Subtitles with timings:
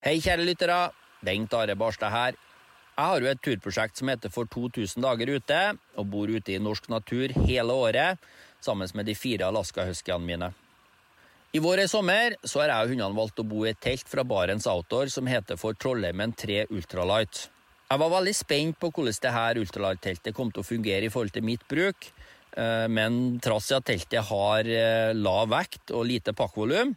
[0.00, 0.76] Hei, kjære lyttere.
[1.20, 2.36] Bengt Are Barstad her.
[2.96, 5.58] Jeg har jo et turprosjekt som heter For 2000 dager ute,
[6.00, 8.16] og bor ute i norsk natur hele året,
[8.64, 10.50] sammen med de fire alaskahuskyene mine.
[11.52, 14.08] I vår og sommer så har jeg og hundene valgt å bo i et telt
[14.08, 17.50] fra Barents Outdoor som heter for Trollheimen 3 Ultralight.
[17.90, 21.44] Jeg var veldig spent på hvordan dette ultralight-teltet kom til å fungere i forhold til
[21.44, 22.08] mitt bruk,
[22.56, 26.96] eh, men trass i at teltet har eh, lav vekt og lite pakkvolum,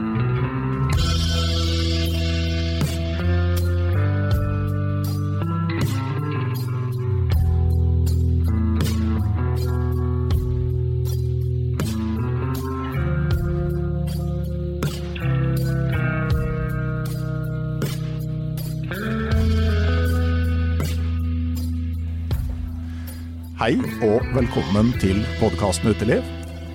[23.71, 26.25] Hei og velkommen til podkasten Uteliv.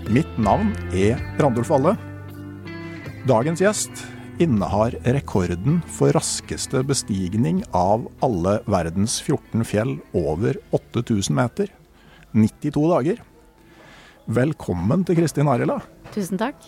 [0.08, 1.92] Mitt navn er Randulf Valle.
[3.28, 4.00] Dagens gjest
[4.40, 11.68] innehar rekorden for raskeste bestigning av alle verdens 14 fjell over 8000 meter.
[12.32, 13.20] 92 dager.
[14.24, 15.82] Velkommen til Kristin Arila.
[16.16, 16.64] Tusen takk.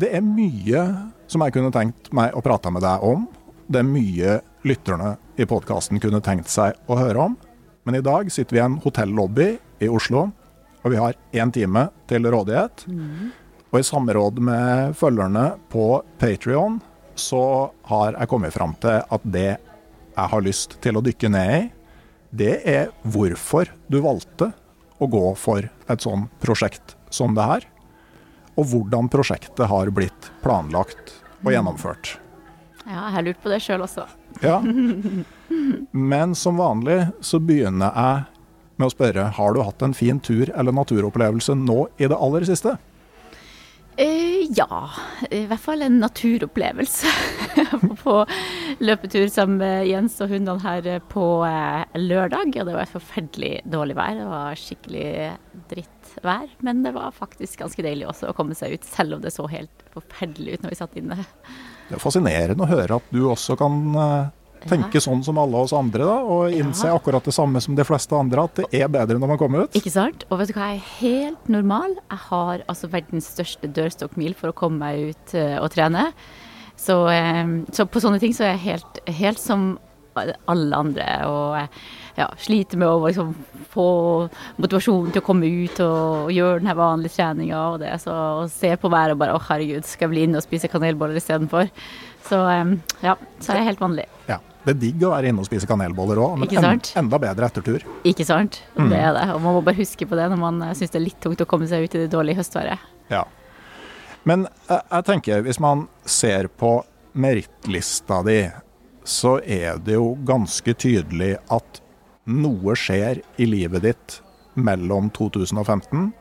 [0.00, 0.88] Det er mye
[1.28, 3.28] som jeg kunne tenkt meg å prate med deg om.
[3.68, 7.42] Det er mye lytterne i podkasten kunne tenkt seg å høre om.
[7.84, 9.50] Men i dag sitter vi i en hotellobby
[9.84, 10.30] i Oslo,
[10.84, 12.86] og vi har én time til rådighet.
[13.72, 16.80] Og i samråd med følgerne på Patrion
[17.14, 19.50] så har jeg kommet fram til at det
[20.14, 21.62] jeg har lyst til å dykke ned i,
[22.34, 24.50] det er hvorfor du valgte
[25.02, 27.66] å gå for et sånn prosjekt som det her.
[28.58, 32.16] Og hvordan prosjektet har blitt planlagt og gjennomført.
[32.84, 34.06] Ja, jeg har lurt på det sjøl også.
[34.44, 34.60] Ja.
[35.92, 38.24] Men som vanlig så begynner jeg
[38.80, 42.46] med å spørre har du hatt en fin tur eller naturopplevelse nå i det aller
[42.48, 42.74] siste?
[43.94, 44.88] Uh, ja,
[45.30, 47.10] i hvert fall en naturopplevelse.
[48.02, 48.14] på
[48.82, 52.56] løpetur sammen med Jens og hundene her på uh, lørdag.
[52.58, 54.18] Og det var et forferdelig dårlig vær.
[54.18, 55.12] Det var skikkelig
[55.70, 56.56] drittvær.
[56.66, 59.46] Men det var faktisk ganske deilig også å komme seg ut, selv om det så
[59.52, 61.20] helt forferdelig ut når vi satt inne.
[61.88, 64.30] Det er fascinerende å høre at du også kan eh,
[64.64, 66.94] tenke sånn som alle oss andre, da, og innse Ja.
[66.96, 69.76] akkurat det samme som de fleste andre, at det er bedre når man kommer ut.
[69.76, 70.24] Ikke sant?
[70.30, 71.98] Og vet du hva, jeg er helt normal.
[72.08, 76.06] Jeg har altså verdens største dørstokkmil for å komme meg ut eh, og trene.
[76.80, 77.44] Så, eh,
[77.76, 79.74] så på sånne ting så er jeg helt, helt som
[80.16, 81.06] alle andre.
[81.28, 81.68] Og
[82.14, 83.34] ja, sliter med å liksom
[83.72, 83.88] få
[84.62, 87.92] motivasjon til å komme ut og, gjøre den her vanlige treninga og det.
[88.02, 90.70] Så å se på været og bare å herregud, skal jeg bli inne og spise
[90.70, 91.70] kanelboller istedenfor.
[92.24, 94.08] Så um, ja, så er det helt vanlig.
[94.30, 94.40] Ja.
[94.64, 97.64] Det er digg å være inne og spise kanelboller òg, men en, enda bedre etter
[97.66, 97.82] tur.
[98.08, 98.62] Ikke sant?
[98.78, 99.26] Det er det.
[99.34, 101.48] Og man må bare huske på det når man syns det er litt tungt å
[101.50, 102.86] komme seg ut i det dårlige høstværet.
[103.12, 103.26] Ja.
[104.24, 106.78] Men jeg, jeg tenker, hvis man ser på
[107.12, 108.38] merittlista di,
[109.04, 111.83] så er det jo ganske tydelig at
[112.24, 114.18] noe skjer i livet ditt
[114.54, 116.12] mellom 2015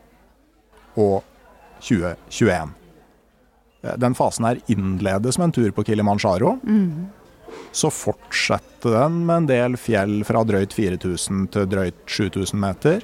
[0.99, 1.21] og
[1.83, 2.73] 2021.
[3.99, 6.55] Den fasen her innledes med en tur på Kilimanjaro.
[7.73, 13.03] Så fortsetter den med en del fjell fra drøyt 4000 til drøyt 7000 meter.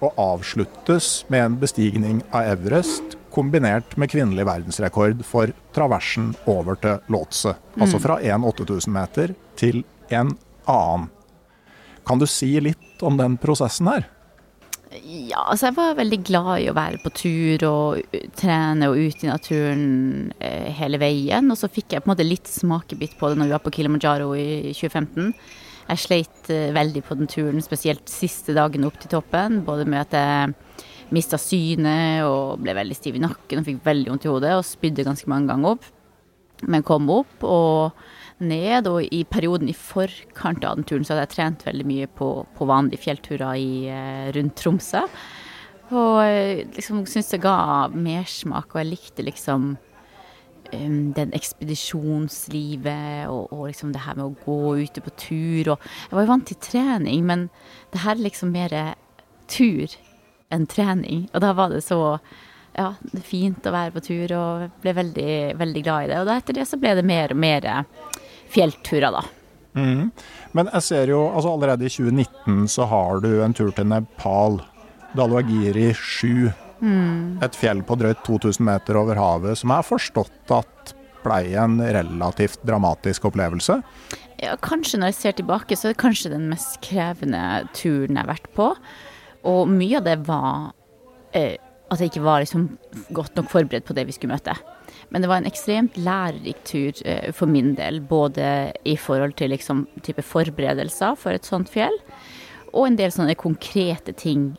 [0.00, 7.00] Og avsluttes med en bestigning av Everest kombinert med kvinnelig verdensrekord for traversen over til
[7.10, 7.56] Lhotse.
[7.80, 10.36] Altså fra en 8000 meter til en
[10.70, 11.10] annen.
[12.04, 14.08] Kan du si litt om den prosessen her?
[15.02, 19.26] Ja, altså jeg var veldig glad i å være på tur og trene og ute
[19.26, 19.86] i naturen
[20.38, 21.50] eh, hele veien.
[21.50, 23.72] Og så fikk jeg på en måte litt smakebit på det når vi var på
[23.74, 25.32] Kilimanjaro i 2015.
[25.88, 29.64] Jeg sleit eh, veldig på den turen, spesielt siste dagen opp til toppen.
[29.66, 30.54] Både med at jeg
[31.14, 34.66] mista synet og ble veldig stiv i nakken og fikk veldig vondt i hodet og
[34.68, 35.90] spydde ganske mange ganger opp.
[36.70, 38.04] Men kom opp og
[38.42, 42.10] ned, og i perioden i forkant av den turen så hadde jeg trent veldig mye
[42.18, 45.04] på, på vanlige fjellturer i, eh, rundt Tromsø.
[45.94, 49.74] Og eh, liksom syntes det ga mersmak, og jeg likte liksom
[50.72, 55.74] um, den ekspedisjonslivet og, og, liksom det her med å gå ute på tur.
[55.74, 57.46] Og jeg var jo vant til trening, men
[57.92, 58.74] det her er liksom mer
[59.50, 59.94] tur
[60.54, 61.28] enn trening.
[61.32, 62.00] Og da var det så
[62.74, 62.90] ja,
[63.22, 66.20] fint å være på tur, og ble veldig, veldig glad i det.
[66.22, 67.70] Og etter det så ble det mer og mer
[68.54, 69.24] fjellturer, da.
[69.74, 70.10] Mm.
[70.54, 74.60] Men jeg ser jo, altså allerede i 2019 så har du en tur til Nepal.
[75.14, 76.50] Dalwagiri 7.
[76.82, 77.40] Mm.
[77.44, 81.78] Et fjell på drøyt 2000 meter over havet, som jeg har forstått at blei en
[81.80, 83.78] relativt dramatisk opplevelse?
[84.42, 88.20] Ja, kanskje når jeg ser tilbake, så er det kanskje den mest krevende turen jeg
[88.20, 88.72] har vært på.
[89.48, 90.74] Og mye av det var
[91.36, 91.56] eh,
[91.92, 92.68] at jeg ikke var liksom
[93.16, 94.56] godt nok forberedt på det vi skulle møte.
[95.12, 99.52] Men det var en ekstremt lærerik tur eh, for min del, både i forhold til
[99.54, 101.96] liksom, type forberedelser for et sånt fjell,
[102.74, 104.52] og en del sånne konkrete ting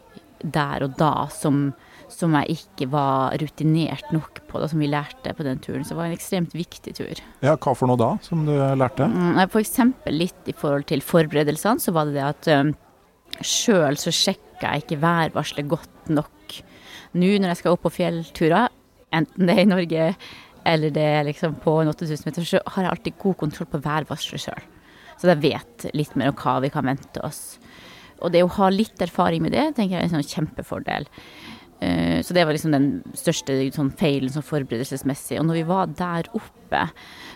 [0.45, 1.69] der og da som,
[2.11, 5.83] som jeg ikke var rutinert nok på, da, som vi lærte på den turen.
[5.83, 7.21] Så det var en ekstremt viktig tur.
[7.43, 9.09] Ja, Hva for noe da, som du lærte?
[9.11, 9.75] Mm, F.eks.
[10.13, 12.73] litt i forhold til forberedelsene, så var det det at um,
[13.41, 16.59] sjøl så sjekka jeg ikke værvarselet godt nok.
[17.15, 18.71] Nå når jeg skal opp på fjellturer,
[19.21, 20.09] enten det er i Norge
[20.65, 23.81] eller det er liksom på en 8000 meter, så har jeg alltid god kontroll på
[23.85, 24.63] værvarselet sjøl.
[25.15, 27.59] Så jeg vet litt mer om hva vi kan vente oss.
[28.23, 31.05] Og det å ha litt erfaring med det, tenker jeg er en sånn kjempefordel.
[31.85, 35.37] Eh, så det var liksom den største sånn feilen sånn forberedelsesmessig.
[35.39, 36.85] Og når vi var der oppe,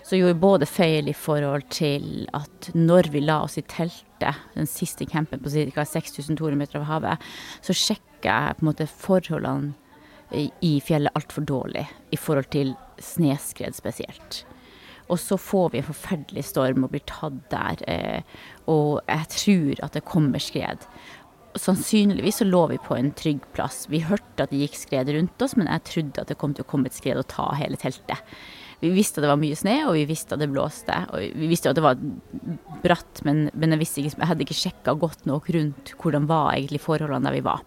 [0.07, 4.41] så gjorde vi både feil i forhold til at når vi la oss i teltet,
[4.55, 5.85] den siste campen på ca.
[5.85, 7.29] 6200 meter over havet,
[7.63, 9.75] så sjekka jeg på en måte forholdene
[10.35, 14.43] i fjellet altfor dårlig i forhold til snøskred spesielt.
[15.09, 17.81] Og så får vi en forferdelig storm og blir tatt der.
[17.89, 18.35] Eh,
[18.69, 20.85] og jeg tror at det kommer skred.
[21.57, 23.87] Sannsynligvis så lå vi på en trygg plass.
[23.89, 26.65] Vi hørte at det gikk skred rundt oss, men jeg trodde at det kom til
[26.65, 28.21] å komme et skred og ta hele teltet.
[28.79, 30.95] Vi visste at det var mye snø, og vi visste at det blåste.
[31.09, 31.99] Og vi visste at det var
[32.85, 36.85] bratt, men, men jeg, ikke, jeg, hadde ikke sjekka godt nok rundt hvordan var egentlig
[36.85, 37.65] forholdene der vi var.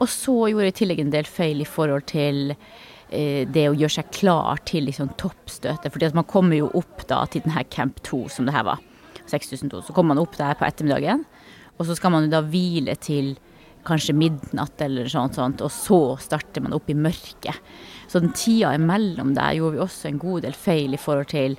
[0.00, 3.76] Og så gjorde jeg i tillegg en del feil i forhold til eh, det å
[3.76, 5.92] gjøre seg klar til liksom, toppstøtet.
[5.92, 8.80] fordi man kommer jo opp da til denne Camp 2, som det her var.
[9.30, 9.84] 6002.
[9.86, 11.24] Så kommer man opp der på ettermiddagen,
[11.76, 13.36] og så skal man jo da hvile til
[13.86, 17.56] kanskje midnatt eller sånt, sånt, og så starter man opp i mørket.
[18.10, 21.56] Så den tida imellom der gjorde vi også en god del feil i forhold til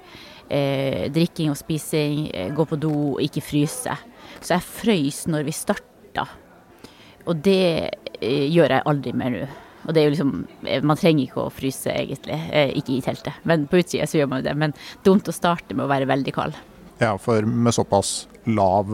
[0.52, 3.96] eh, drikking og spising, eh, gå på do og ikke fryse.
[4.40, 6.28] Så jeg frøys når vi starta.
[7.30, 7.92] Og det
[8.22, 9.44] eh, gjør jeg aldri mer nå.
[9.82, 10.34] Og det er jo liksom
[10.68, 12.38] eh, Man trenger ikke å fryse, egentlig.
[12.54, 14.58] Eh, ikke i teltet, men på utsida så gjør man jo det.
[14.64, 14.76] Men
[15.06, 16.60] dumt å starte med å være veldig kald.
[17.02, 18.94] Ja, for med såpass lav,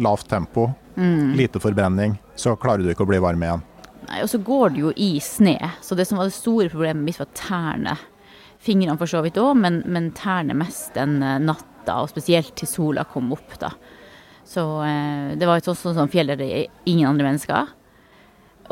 [0.00, 1.34] lavt tempo, mm.
[1.36, 3.64] lite forbrenning, så klarer du ikke å bli varm igjen.
[4.08, 7.04] Nei, Og så går det jo i sne, så det som var det store problemet
[7.04, 7.98] mitt, var tærne.
[8.64, 13.04] Fingrene for så vidt òg, men, men tærne mest den natta, og spesielt til sola
[13.12, 13.74] kom opp, da.
[14.48, 17.72] Så eh, det var et sånt, sånn fjell der det er ingen andre mennesker.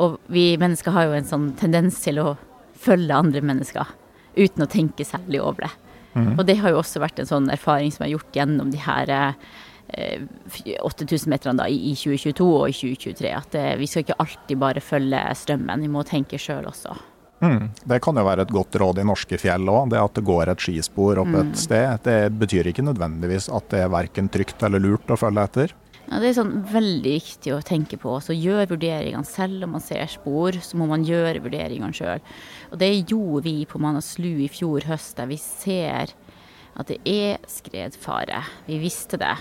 [0.03, 2.35] Og vi mennesker har jo en sånn tendens til å
[2.83, 3.97] følge andre mennesker
[4.37, 5.75] uten å tenke særlig over det.
[6.13, 6.33] Mm.
[6.37, 8.81] Og det har jo også vært en sånn erfaring som jeg har gjort gjennom de
[8.85, 10.25] her eh,
[10.81, 13.33] 8000 meterne da, i 2022 og i 2023.
[13.37, 16.97] At eh, vi skal ikke alltid bare følge strømmen, vi må tenke sjøl også.
[17.43, 17.73] Mm.
[17.91, 19.91] Det kan jo være et godt råd i norske fjell òg.
[19.91, 21.39] Det at det går et skispor opp mm.
[21.41, 22.05] et sted.
[22.07, 25.75] Det betyr ikke nødvendigvis at det er verken trygt eller lurt å følge etter.
[26.07, 28.15] Ja, Det er sånn veldig viktig å tenke på.
[28.23, 30.59] Så gjør vurderingene selv om man ser spor.
[30.63, 32.23] Så må man gjøre vurderingene sjøl.
[32.71, 36.15] Og det gjorde vi på Manaslu i fjor høst, der vi ser
[36.79, 38.45] at det er skredfare.
[38.69, 39.35] Vi visste det.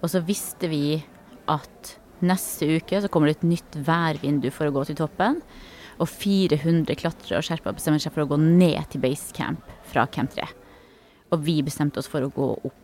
[0.00, 1.02] Og så visste vi
[1.50, 5.40] at neste uke så kommer det et nytt værvindu for å gå til toppen.
[6.00, 10.32] Og 400 klatrere og sherpaer bestemmer seg for å gå ned til basecamp fra Camp
[10.34, 10.46] 3.
[11.32, 12.78] Og vi bestemte oss for å gå opp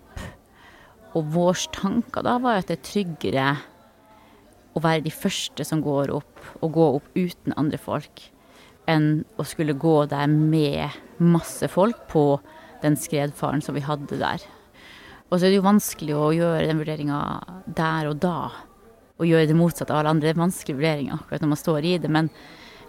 [1.16, 3.46] og vår tanker da var at det er tryggere
[4.76, 8.22] å være de første som går opp, og gå opp uten andre folk,
[8.88, 12.38] enn å skulle gå der med masse folk på
[12.84, 14.44] den skredfaren som vi hadde der.
[15.28, 17.18] Og så er det jo vanskelig å gjøre den vurderinga
[17.66, 18.52] der og da,
[19.18, 20.28] og gjøre det motsatte av alle andre.
[20.28, 22.30] Det er vanskelige vurderinger akkurat når man står i det, men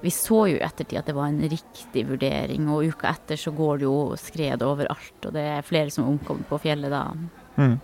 [0.01, 3.51] vi så jo i ettertid at det var en riktig vurdering, og uka etter så
[3.55, 7.03] går det jo skred overalt, og det er flere som omkommer på fjellet da.
[7.59, 7.77] Mm.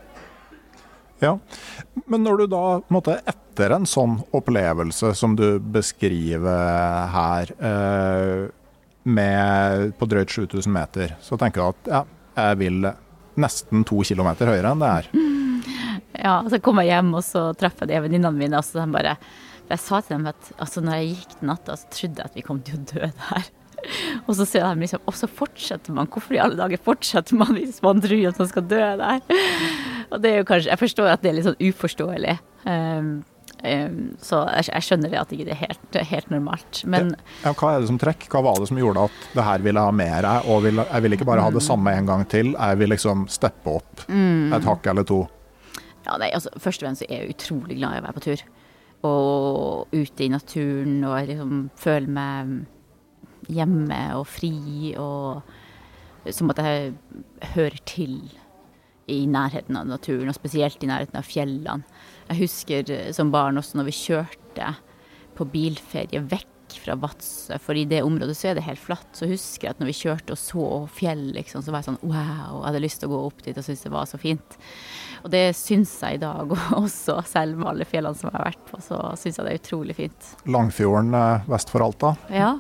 [1.24, 1.38] Ja,
[2.06, 8.46] Men når du da måtte, etter en sånn opplevelse som du beskriver her, eh,
[9.06, 12.02] med, på drøyt 7000 meter, så tenker du at ja,
[12.36, 12.88] jeg vil
[13.40, 15.10] nesten to kilometer høyere enn det er.
[16.16, 18.58] Ja, så kom jeg hjem, og så traff jeg de venninnene mine.
[18.58, 19.18] og så de bare,
[19.66, 22.38] Jeg sa til dem at altså, når jeg gikk den natta, så trodde jeg at
[22.38, 23.54] vi kom til å dø der.
[24.26, 26.10] Og så ser de liksom, og så fortsetter man.
[26.10, 29.22] Hvorfor i alle dager fortsetter man hvis man tror at man skal dø der?
[30.12, 32.34] Og det er jo kanskje, Jeg forstår at det er litt sånn uforståelig.
[32.66, 33.12] Um,
[33.62, 36.82] um, så jeg, jeg, skjønner det at det ikke er helt, helt normalt.
[36.90, 38.28] Men ja, Hva er det som trekk?
[38.32, 40.50] Hva var det som gjorde at det her ville ha mer av?
[40.50, 43.26] Og ville, jeg vil ikke bare ha det samme en gang til, jeg vil liksom
[43.34, 44.54] steppe opp mm.
[44.58, 45.24] et hakk eller to.
[46.06, 48.46] Ja, nei, altså, Først og fremst er jeg utrolig glad i å være på tur.
[49.06, 55.46] Og ute i naturen og liksom føle meg hjemme og fri og
[56.34, 56.96] som at jeg
[57.54, 58.18] hører til
[59.12, 61.86] i nærheten av naturen, og spesielt i nærheten av fjellene.
[62.32, 64.72] Jeg husker som barn også når vi kjørte
[65.38, 69.12] på bilferie vekk fra Vadsø, for i det området så er det helt flatt.
[69.14, 72.02] Så husker jeg at når vi kjørte og så fjell, liksom, så var jeg sånn
[72.02, 74.58] wow, jeg hadde lyst til å gå opp dit og syntes det var så fint.
[75.26, 76.54] Og det syns jeg i dag
[76.84, 79.64] også, selv med alle fjellene som jeg har vært på, så syns jeg det er
[79.64, 80.32] utrolig fint.
[80.46, 82.14] Langfjorden eh, vest for Alta.
[82.30, 82.56] Ja,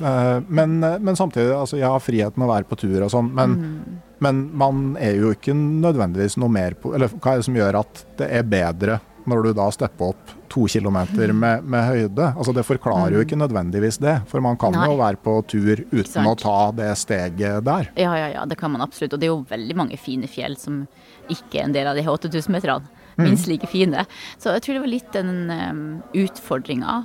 [0.00, 3.28] Eh, men, eh, men, samtidig, altså jeg har friheten å være på tur og sånn,
[3.36, 3.98] men, mm.
[4.24, 7.80] men, man er jo ikke nødvendigvis noe mer på Eller hva er det som gjør
[7.82, 9.00] at det er bedre
[9.30, 12.30] når du da stepper opp to kilometer med, med høyde?
[12.34, 13.16] Altså Det forklarer mm.
[13.16, 14.88] jo ikke nødvendigvis det, for man kan Nei.
[14.90, 17.92] jo være på tur uten å ta det steget der.
[17.98, 19.14] Ja, ja, ja, det kan man absolutt.
[19.14, 20.82] Og det er jo veldig mange fine fjell som
[21.30, 22.98] ikke er en del av de 8000-meterne.
[23.16, 23.24] Mm.
[23.26, 24.04] Minst like fine.
[24.40, 25.80] Så jeg tror det var litt den um,
[26.16, 27.00] utfordringa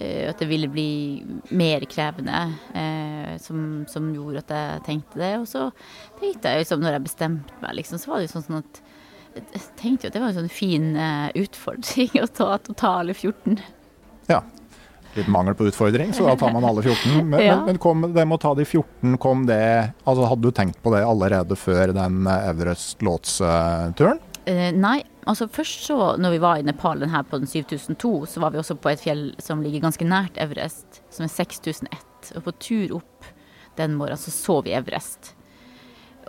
[0.00, 2.38] Eh, at det ville bli mer krevende,
[2.72, 5.34] eh, som, som, gjorde at jeg tenkte det.
[5.42, 5.66] Og så
[6.20, 8.80] tenkte jeg liksom, når jeg bestemte meg, liksom, så var det jo sånn at
[9.34, 13.60] jeg tenkte jo at det var en sånn fin eh, utfordring å ta totale 14.
[14.30, 14.40] Ja.
[15.16, 17.26] Litt mangel på utfordring, så da tar man alle 14.
[17.32, 17.56] Men, ja.
[17.66, 19.62] men kom, det med å ta de 14, kom det
[20.06, 24.20] Altså hadde du tenkt på det allerede før den Everest låtsturen?
[24.46, 28.42] Uh, nei, altså først så når vi var i Nepal her på den 7002, så
[28.42, 32.32] var vi også på et fjell som ligger ganske nært Everest, som er 6001.
[32.38, 33.30] Og på tur opp
[33.78, 35.34] den morgenen så så vi Everest.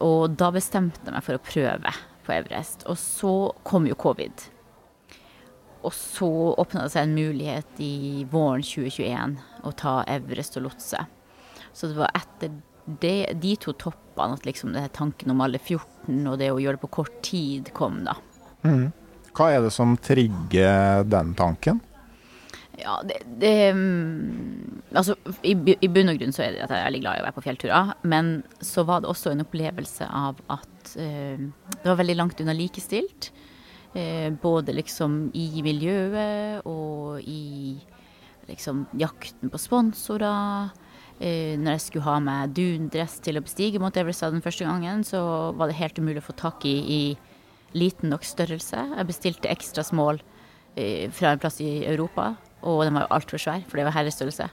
[0.02, 1.94] Og da bestemte jeg meg for å prøve
[2.32, 2.88] på Everest.
[2.88, 3.36] Og så
[3.68, 4.48] kom jo covid.
[5.82, 6.30] Og så
[6.62, 11.04] åpna det seg en mulighet i våren 2021 å ta Everest og Lotse.
[11.74, 12.54] Så det var etter
[13.02, 16.78] det, de to toppene at liksom det tanken om alle 14 og det å gjøre
[16.78, 18.18] det på kort tid kom, da.
[18.66, 18.92] Mm.
[19.38, 21.80] Hva er det som trigger den tanken?
[22.82, 26.82] Ja, det, det mm, Altså, i, i, bunn og grunn så er det at jeg
[26.82, 27.92] er veldig glad i å være på fjellturer.
[28.12, 32.56] Men så var det også en opplevelse av at uh, det var veldig langt unna
[32.58, 33.32] likestilt.
[33.96, 37.76] Uh, både liksom i miljøet og i
[38.50, 40.72] liksom jakten på sponsorer.
[41.22, 45.04] Uh, når jeg skulle ha med dundress til å bestige mot Everest den første gangen,
[45.06, 47.04] så var det helt umulig å få tak i i
[47.78, 48.84] liten nok størrelse.
[48.98, 50.22] Jeg bestilte ekstra small
[50.76, 53.96] eh, fra en plass i Europa, og den var jo altfor svær, for det var
[53.96, 54.50] herrestørrelse.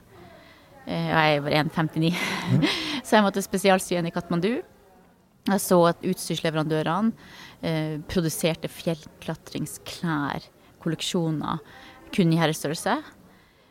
[0.85, 2.11] Eh, og jeg var 1,59,
[2.53, 2.67] mm.
[3.05, 4.59] så jeg måtte spesialsy en i Katmandu.
[5.49, 7.13] Jeg så at utstyrsleverandørene
[7.65, 10.45] eh, produserte fjellklatringsklær,
[10.83, 11.63] kolleksjoner,
[12.15, 12.99] kun i herrestørrelse.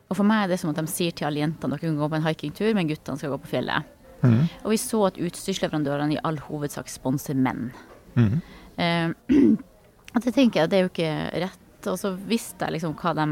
[0.08, 2.08] Og for meg er det som at de sier til alle jentene dere kan gå
[2.08, 3.94] på en hikingtur, men guttene skal gå på fjellet.
[4.24, 4.44] Mm.
[4.64, 7.68] Og vi så at utstyrsleverandørene i all hovedsak sponser menn.
[8.18, 8.38] Mm.
[8.80, 9.10] Eh,
[10.24, 11.16] det tenker jeg, det er jo ikke
[11.46, 11.64] rett.
[11.88, 13.26] Og så visste jeg liksom hva de,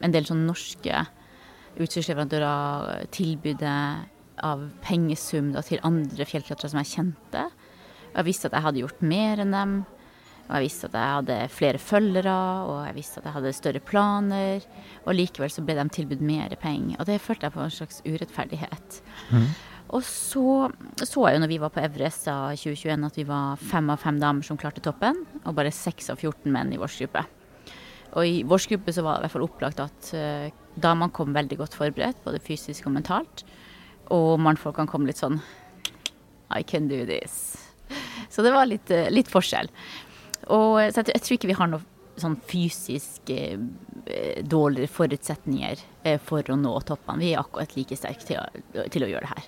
[0.00, 1.02] en del sånn norske
[1.80, 3.74] utstyrsleverandører tilbydde
[4.46, 7.44] av pengesum da, til andre fjellklatrere som jeg kjente.
[8.10, 9.80] Jeg visste at jeg hadde gjort mer enn dem.
[10.50, 12.36] Og jeg visste at jeg hadde flere følgere,
[12.66, 14.64] og jeg visste at jeg hadde større planer.
[15.04, 16.98] Og likevel så ble de tilbudt mer penger.
[16.98, 19.02] Og det følte jeg på en slags urettferdighet.
[19.30, 19.46] Mm.
[19.94, 23.62] Og så så jeg jo når vi var på Everest i 2021 at vi var
[23.62, 26.98] fem av fem damer som klarte toppen, og bare seks av 14 menn i vår
[26.98, 27.24] gruppe.
[28.18, 31.34] Og i vår gruppe så var det i hvert fall opplagt at uh, damene kom
[31.34, 33.44] veldig godt forberedt, både fysisk og mentalt.
[34.10, 35.38] Og mannfolkene kom litt sånn
[36.50, 37.59] I can do this.
[38.30, 39.70] Så det var litt, uh, litt forskjell.
[40.50, 41.86] Og så jeg, jeg, tror ikke vi har noe
[42.20, 43.60] sånn fysisk eh,
[44.44, 45.82] dårligere forutsetninger
[46.26, 47.22] for å nå toppene.
[47.22, 49.46] Vi er akkurat like sterke til, til å gjøre det her.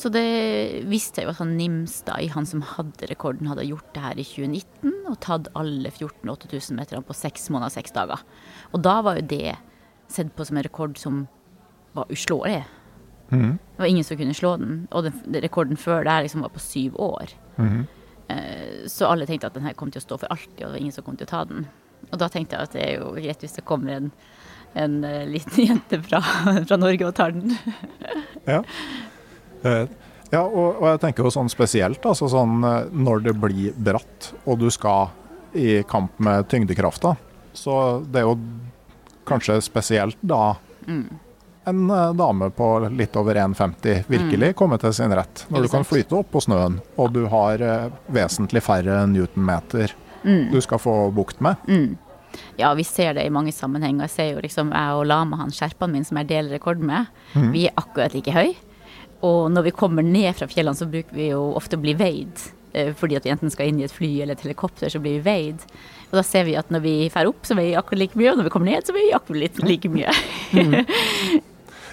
[0.00, 4.04] Så det visste jeg jo at han Nimstad, han som hadde rekorden, hadde gjort det
[4.04, 8.22] her i 2019 og tatt alle 14 8000 meterne på seks måneder og seks dager.
[8.70, 9.56] Og da var jo det
[10.10, 11.24] sett på som en rekord som
[11.96, 12.62] var uslåelig.
[13.30, 13.58] Mm.
[13.58, 14.80] Det var ingen som kunne slå den.
[14.90, 17.34] Og den, rekorden før det liksom var på syv år.
[17.60, 17.80] Mm.
[18.86, 20.78] Så alle tenkte at den her kom til å stå for alltid, og det var
[20.78, 21.64] ingen som kom til å ta den.
[22.10, 24.12] Og da tenkte jeg at det er jo greit hvis det kommer en,
[24.78, 26.20] en eh, liten jente fra,
[26.62, 27.56] fra Norge og tar den.
[28.52, 28.60] ja.
[29.66, 29.84] Eh,
[30.30, 34.60] ja, og, og, jeg tenker jo sånn spesielt, altså sånn når det blir bratt og
[34.62, 35.10] du skal
[35.58, 37.16] i kamp med tyngdekrafta,
[37.52, 37.74] så
[38.06, 38.36] det er jo
[39.26, 40.54] kanskje spesielt da
[40.86, 41.08] mm.
[41.68, 45.44] En eh, dame på litt over 1,50 virkelig komme til sin rett.
[45.52, 50.50] Når du kan flyte opp på snøen, og du har eh, vesentlig færre newtonmeter Mm.
[50.52, 51.56] du skal få bukt med.
[52.60, 54.04] Ja, vi ser det i mange sammenhenger.
[54.04, 57.06] Jeg ser jo liksom jeg og Lama, han sherpaen min som jeg deler rekord med,
[57.54, 58.52] vi er akkurat like høy.
[59.24, 62.36] Og når vi kommer ned fra fjellene, så bruker vi jo ofte å bli veid.
[62.72, 65.20] Eh, Fordi at vi enten skal inn i et fly eller et helikopter, så blir
[65.20, 65.66] vi veid.
[66.10, 68.32] Og da ser vi at når vi drar opp, så veier vi akkurat like mye,
[68.32, 70.16] og når vi kommer ned, så veier vi akkurat litt like mye.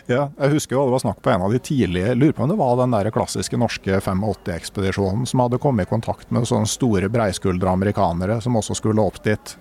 [0.07, 2.51] Ja, jeg husker jo det var snakk på en av de tidlige Lurer på om
[2.51, 7.10] det var den der klassiske norske 85-ekspedisjonen som hadde kommet i kontakt med sånne store
[7.12, 9.55] breiskuldre amerikanere som også skulle opp dit.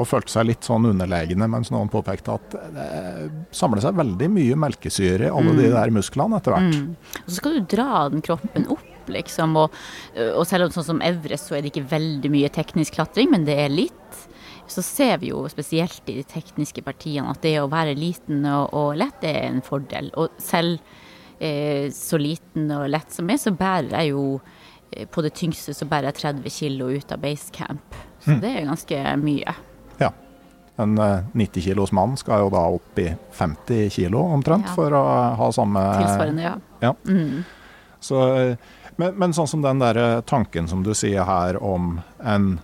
[0.00, 2.88] Og følte seg litt sånn underlegne, mens noen påpekte at det
[3.52, 6.80] samler seg veldig mye melkesyre i alle de der musklene etter hvert.
[7.20, 9.56] Og så skal du dra den kroppen opp, liksom.
[9.56, 9.72] Og,
[10.36, 13.44] og selv om sånn som Everest, så er det ikke veldig mye teknisk klatring, men
[13.48, 13.98] det er litt.
[14.70, 18.70] Så ser vi jo spesielt i de tekniske partiene at det å være liten og,
[18.72, 20.12] og lett det er en fordel.
[20.16, 20.78] Og selv
[21.42, 24.22] eh, så liten og lett som jeg, så bærer jeg jo
[24.94, 27.98] eh, på det tyngste så bærer jeg 30 kilo ut av basecamp.
[28.22, 29.52] Så det er ganske mye.
[30.00, 30.12] Ja.
[30.80, 34.76] En eh, 90 kilos mann skal jo da opp i 50 kilo omtrent Ja.
[34.78, 35.02] for å
[35.42, 36.54] ha samme Tilsvarende, ja.
[36.86, 36.94] Ja.
[37.04, 37.42] Mm.
[38.00, 38.56] Så, eh,
[38.96, 42.54] men, men sånn som den der eh, tanken som du sier her om en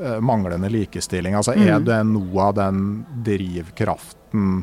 [0.00, 2.82] uh, manglende likestilling, altså er det noe av den
[3.26, 4.46] drivkraften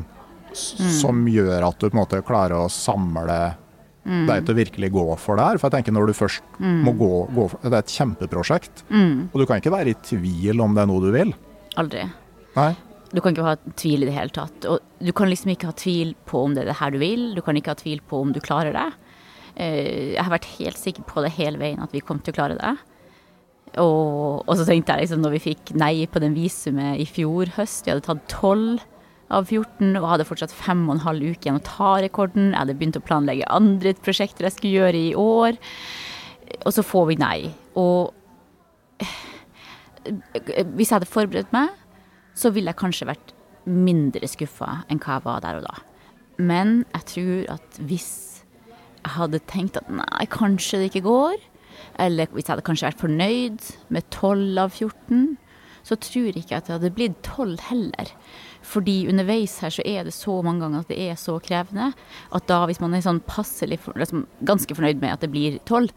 [0.52, 3.38] som gjør at du på en måte klarer å samle
[4.04, 5.60] deg til å virkelig gå for det her?
[5.60, 9.30] For jeg tenker når du først må gå, gå for Det er et kjempeprosjekt, Mm.
[9.32, 11.32] og du kan ikke være i tvil om det er noe du vil.
[11.80, 12.04] Aldri.
[12.54, 12.74] Nei.
[13.14, 14.66] Du kan ikke ha tvil i det hele tatt.
[14.66, 17.28] Og du kan liksom ikke ha tvil på om det er det her du vil.
[17.36, 18.88] Du kan ikke ha tvil på om du klarer det.
[19.56, 22.38] Eh, Jeg har vært helt sikker på det hele veien at vi kom til å
[22.38, 22.74] klare det.
[23.82, 27.50] Og, og så tenkte jeg liksom når vi fikk nei på den visumet i fjor
[27.56, 28.82] høst, vi hadde tatt 12
[29.34, 32.52] av 14 og hadde fortsatt fem og en halv uke igjen å ta rekorden.
[32.52, 35.58] Jeg hadde begynt å planlegge andre prosjekter jeg skulle gjøre i år.
[36.62, 37.38] Og så får vi nei.
[37.80, 38.12] Og
[39.02, 39.16] eh,
[40.76, 41.72] hvis jeg hadde forberedt meg,
[42.34, 45.74] så ville jeg kanskje vært mindre skuffa enn hva jeg var der og da.
[46.42, 48.08] Men jeg tror at hvis
[49.16, 51.42] hadde tenkt at nei, kanskje det ikke går,
[52.02, 55.34] eller hvis jeg hadde kanskje vært fornøyd med 12 av 14,
[55.84, 58.14] så tror jeg ikke at det hadde blitt 12 heller.
[58.64, 61.90] Fordi underveis her så er det så mange ganger at det er så krevende,
[62.32, 65.92] at da hvis man er sånn passelig, liksom, ganske fornøyd med at det blir 12,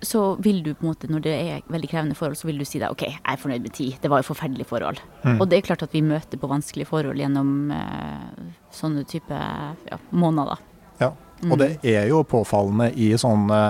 [0.00, 2.64] så vil du på en måte, når det er veldig krevende forhold, så vil du
[2.64, 3.98] si deg OK, jeg er fornøyd med 10.
[4.00, 5.00] Det var jo forferdelige forhold.
[5.36, 9.98] Og det er klart at vi møter på vanskelige forhold gjennom eh, sånne type ja,
[10.10, 10.62] måneder.
[11.02, 11.12] Ja.
[11.48, 13.60] Og det er jo påfallende i sånne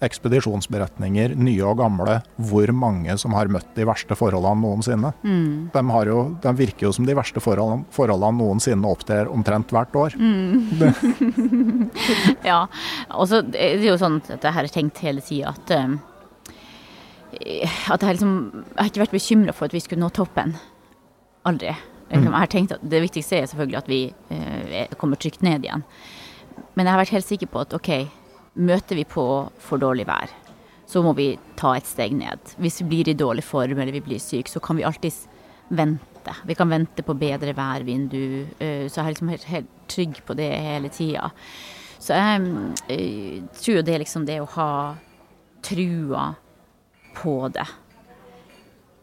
[0.00, 2.14] ekspedisjonsberetninger, nye og gamle,
[2.48, 5.10] hvor mange som har møtt de verste forholdene noensinne.
[5.74, 9.98] De, har jo, de virker jo som de verste forholdene, forholdene noensinne opptrer omtrent hvert
[10.00, 10.16] år.
[12.46, 12.62] Ja,
[13.12, 15.96] og så er det jo sånn at jeg har tenkt hele tida at eh,
[17.92, 20.54] At jeg liksom Jeg har ikke vært bekymra for at vi skulle nå toppen.
[21.48, 21.74] Aldri.
[22.10, 25.66] Liksom, Jeg har tenkt at Det viktigste er selvfølgelig at vi eh, kommer trygt ned
[25.66, 25.84] igjen.
[26.74, 27.90] Men jeg har vært helt sikker på at OK,
[28.60, 29.24] møter vi på
[29.62, 30.30] for dårlig vær,
[30.90, 32.54] så må vi ta et steg ned.
[32.58, 35.24] Hvis vi blir i dårlig form eller vi blir syke, så kan vi alltids
[35.70, 36.34] vente.
[36.46, 38.46] Vi kan vente på bedre værvindu.
[38.58, 41.30] eh, Så jeg er liksom helt, helt trygg på det hele tida.
[41.98, 42.40] Så jeg
[42.88, 44.96] jeg tror jo det er liksom det å ha
[45.62, 46.34] trua
[47.14, 47.66] på det.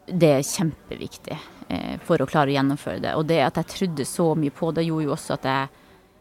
[0.07, 1.37] Det er kjempeviktig
[1.69, 3.15] eh, for å klare å gjennomføre det.
[3.15, 5.67] Og det at jeg trodde så mye på det, gjorde jo også at jeg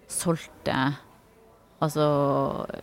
[0.08, 0.78] solgte
[1.86, 2.08] altså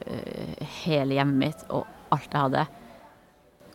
[0.08, 2.66] eh, hele hjemmet mitt og alt jeg hadde.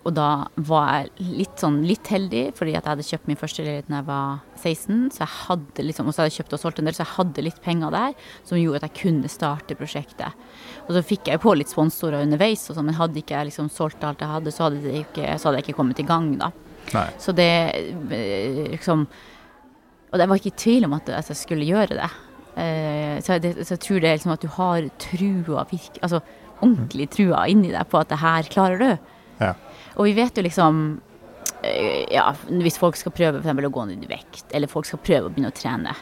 [0.06, 3.64] Og da var jeg litt sånn litt heldig, fordi at jeg hadde kjøpt min første
[3.64, 5.00] leilighet da jeg var 16.
[5.12, 7.14] Så jeg hadde liksom, og så hadde jeg kjøpt og solgt en del, så jeg
[7.16, 8.14] hadde litt penger der
[8.46, 10.46] som gjorde at jeg kunne starte prosjektet.
[10.86, 13.68] Og så fikk jeg på litt sponsorer underveis, og så, men hadde ikke jeg liksom
[13.74, 16.30] solgt alt jeg hadde, så hadde, det ikke, så hadde jeg ikke kommet i gang,
[16.40, 16.52] da.
[16.94, 17.08] Nei.
[17.20, 17.50] Så det
[18.16, 19.02] eh, liksom
[20.08, 22.08] Og jeg var ikke i tvil om at jeg skulle gjøre det.
[22.58, 26.22] Eh, så, det, så jeg tror det er liksom at du har trua, virke, altså
[26.58, 29.12] ordentlig trua inni deg på at det her klarer du.
[29.38, 29.52] Ja.
[29.98, 30.80] Og vi vet jo liksom
[31.62, 35.02] eh, Ja, hvis folk skal prøve for å gå ned i vekt, eller folk skal
[35.04, 35.94] prøve å begynne å trene.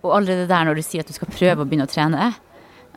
[0.00, 2.30] Og allerede der når du sier at du skal prøve å begynne å trene,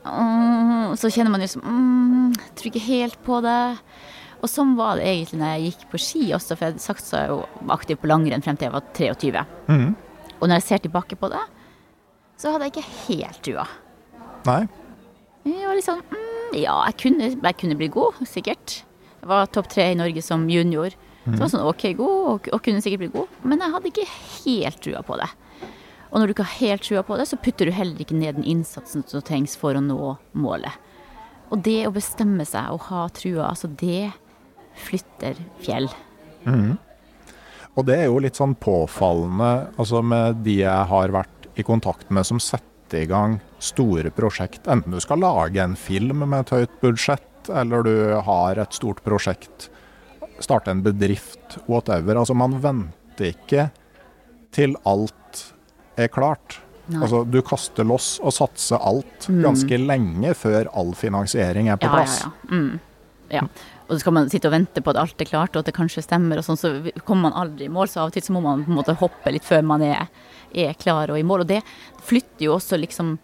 [0.06, 3.74] mm, så kjenner man jo som mm, Tror ikke helt på det.
[4.44, 7.42] Og sånn var det egentlig når jeg gikk på ski også, for jeg satsa jo
[7.74, 9.44] aktiv på langrenn frem til jeg var 23.
[9.72, 9.92] Mm.
[10.39, 11.44] Og når jeg ser tilbake på det,
[12.44, 13.64] så hadde jeg ikke helt trua.
[14.44, 14.62] Nei.
[15.48, 18.82] Jeg var litt sånn mm, Ja, jeg kunne, jeg kunne bli god, sikkert.
[19.22, 20.92] Jeg var topp tre i Norge som junior.
[21.24, 23.38] Så jeg var sånn OK god, og, og kunne sikkert bli god.
[23.48, 25.30] Men jeg hadde ikke helt trua på det.
[26.12, 28.38] Og når du ikke har helt trua på det, så putter du heller ikke ned
[28.38, 30.76] den innsatsen som trengs for å nå målet.
[31.48, 34.12] Og det å bestemme seg og ha trua, altså det
[34.84, 35.88] flytter fjell.
[36.44, 36.76] Mm.
[37.74, 42.10] Og det er jo litt sånn påfallende altså med de jeg har vært i kontakt
[42.13, 44.68] med som setter i gang store prosjekt.
[44.70, 47.94] Enten du skal lage en film med et høyt budsjett, eller du
[48.26, 49.70] har et stort prosjekt,
[50.44, 52.16] starte en bedrift, whatever.
[52.22, 53.70] Altså man venter ikke
[54.54, 55.46] til alt
[55.98, 56.60] er klart.
[56.92, 57.00] Nei.
[57.06, 61.94] Altså Du kaster loss og satser alt ganske lenge før all finansiering er på Ja,
[61.96, 62.18] plass.
[62.26, 62.58] ja, ja.
[62.58, 62.80] Mm.
[63.32, 63.44] ja.
[63.94, 65.76] Og så skal man sitte og vente på at alt er klart, og at det
[65.78, 66.72] kanskje stemmer, og sånn, så
[67.06, 67.92] kommer man aldri i mål.
[67.92, 70.08] Så av og til så må man på en måte hoppe litt før man er,
[70.50, 71.46] er klar og i mål.
[71.46, 71.62] Og det
[72.02, 73.18] flytter jo også liksom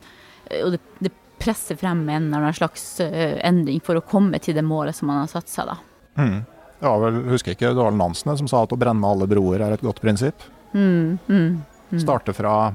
[0.49, 4.55] Og det, det presser frem en eller annen slags eh, endring for å komme til
[4.57, 5.75] det målet som man har satt seg, da.
[6.17, 6.39] Mm.
[6.79, 9.61] Ja, vel, husker ikke, det var vel Nansen som sa at å brenne alle broer
[9.61, 10.41] er et godt prinsipp.
[10.73, 11.99] Mm, mm.
[12.01, 12.73] Starte fra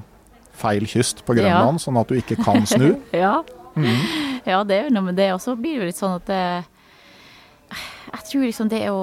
[0.54, 2.94] feil kyst på Grønland, sånn at du ikke kan snu.
[3.24, 3.40] Ja.
[3.74, 3.90] Mm.
[4.46, 5.32] ja, det er jo noe med det.
[5.34, 6.42] Og så blir det jo litt sånn at det,
[8.14, 9.00] Jeg tror liksom det å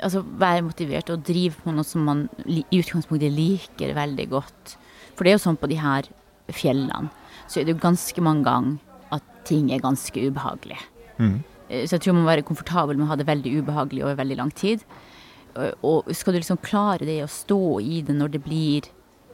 [0.00, 4.76] altså, være motivert og drive på noe som man i utgangspunktet liker veldig godt.
[5.14, 6.08] For det er jo sånn på de her
[6.54, 7.10] fjellene,
[7.48, 8.78] så er det jo ganske mange ganger
[9.18, 10.78] at ting er ganske ubehagelig.
[11.18, 11.38] Mm.
[11.68, 14.16] Eh, Så jeg tror man må være komfortabel med å ha det veldig ubehagelig over
[14.22, 14.84] veldig lang tid.
[15.56, 18.82] Og- Og skal du liksom klare det å stå i det når det blir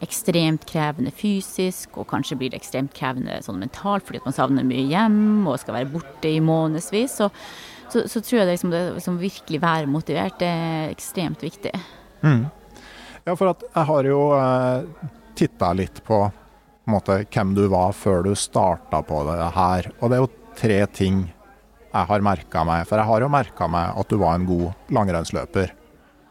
[0.03, 4.65] ekstremt krevende fysisk, og kanskje blir det ekstremt krevende sånn mentalt fordi at man savner
[4.65, 7.31] mye hjem og skal være borte i månedsvis, så,
[7.93, 11.73] så, så tror jeg det, liksom, det liksom virkelig være motivert det er ekstremt viktig.
[12.25, 12.47] Mm.
[13.25, 16.19] Ja, for at jeg har jo eh, titta litt på,
[16.85, 19.89] på måte, hvem du var før du starta på det her.
[20.01, 21.23] Og det er jo tre ting
[21.95, 22.85] jeg har merka meg.
[22.91, 25.73] For jeg har jo merka meg at du var en god langrennsløper.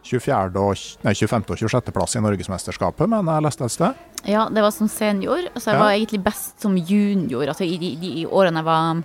[0.04, 0.60] 24.
[0.60, 1.46] Og, nei, 25.
[1.48, 1.92] og 26.
[1.96, 4.02] plass i Norgesmesterskapet, men jeg leste et sted.
[4.28, 5.48] Ja, det var som senior.
[5.56, 5.84] Så jeg Ja.
[5.86, 7.48] var egentlig best som junior.
[7.48, 9.04] Altså, i, de, de årene jeg var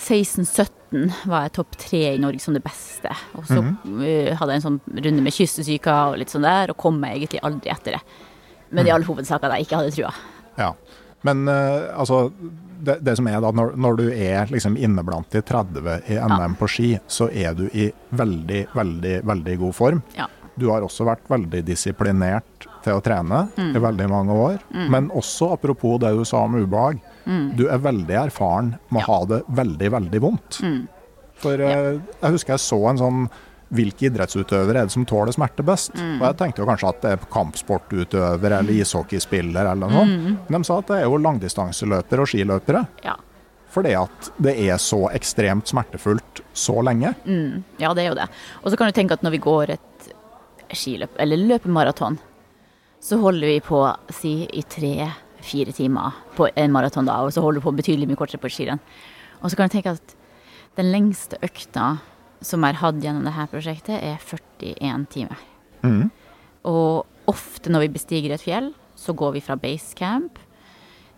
[0.00, 0.70] 16-17,
[1.30, 3.12] var jeg topp tre i Norge som det beste.
[3.38, 6.78] Og så eh, hadde jeg en sånn runde med kyssesyka og litt sånn der, og
[6.80, 8.02] kom meg egentlig aldri etter det.
[8.74, 10.12] Men i all hovedsak at jeg ikke hadde trua.
[10.58, 10.70] Ja.
[11.24, 12.26] Men uh, altså,
[12.84, 16.18] det, det som er da, når, når du er liksom inne blant de 30 i
[16.20, 20.02] NM på ski, så er du i veldig, veldig, veldig god form.
[20.18, 20.26] Ja.
[20.60, 23.72] Du har også vært veldig disiplinert til å trene Mm.
[23.74, 24.58] i veldig mange år.
[24.92, 27.00] Men også apropos det du sa om ubehag,
[27.56, 29.02] du er veldig erfaren med å Mm.
[29.02, 29.04] Ja.
[29.04, 29.08] Mm.
[29.08, 30.60] ha det veldig, veldig vondt.
[31.40, 33.28] For eh, jeg husker jeg så en sånn
[33.74, 35.94] hvilke idrettsutøvere er det som tåler smerte best?
[35.98, 36.20] Mm.
[36.20, 40.18] Og jeg tenkte jo kanskje at det er kampsportutøver eller ishockeyspiller eller noe sånt.
[40.20, 40.36] Mm.
[40.48, 42.84] Men de sa at det er jo langdistanseløpere og skiløpere.
[43.04, 43.16] Ja.
[43.74, 47.14] Fordi at det er så ekstremt smertefullt så lenge.
[47.82, 48.28] ja, det er jo det.
[48.62, 50.12] Og så kan du tenke at når vi går et
[50.74, 52.20] skiløp, eller løper maraton,
[53.02, 53.80] så holder vi på
[54.14, 54.62] si i
[55.44, 58.48] tre-fire timer på en maraton da, og så holder du på betydelig mye kortere på
[58.48, 58.80] et skirenn.
[59.42, 60.14] Og så kan du tenke at
[60.76, 61.98] den lengste økta
[62.44, 65.38] som er hatt gjennom dette prosjektet, er 41 timer.
[65.82, 66.10] Mm.
[66.64, 70.38] Og ofte når vi bestiger et fjell, så går vi fra basecamp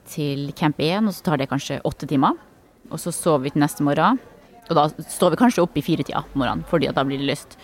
[0.07, 2.37] til camp 1, og så tar det kanskje åtte timer.
[2.91, 4.21] Og så sover vi til neste morgen.
[4.67, 7.59] Og da står vi kanskje opp i firetida på morgenen, fordi da blir det lyst.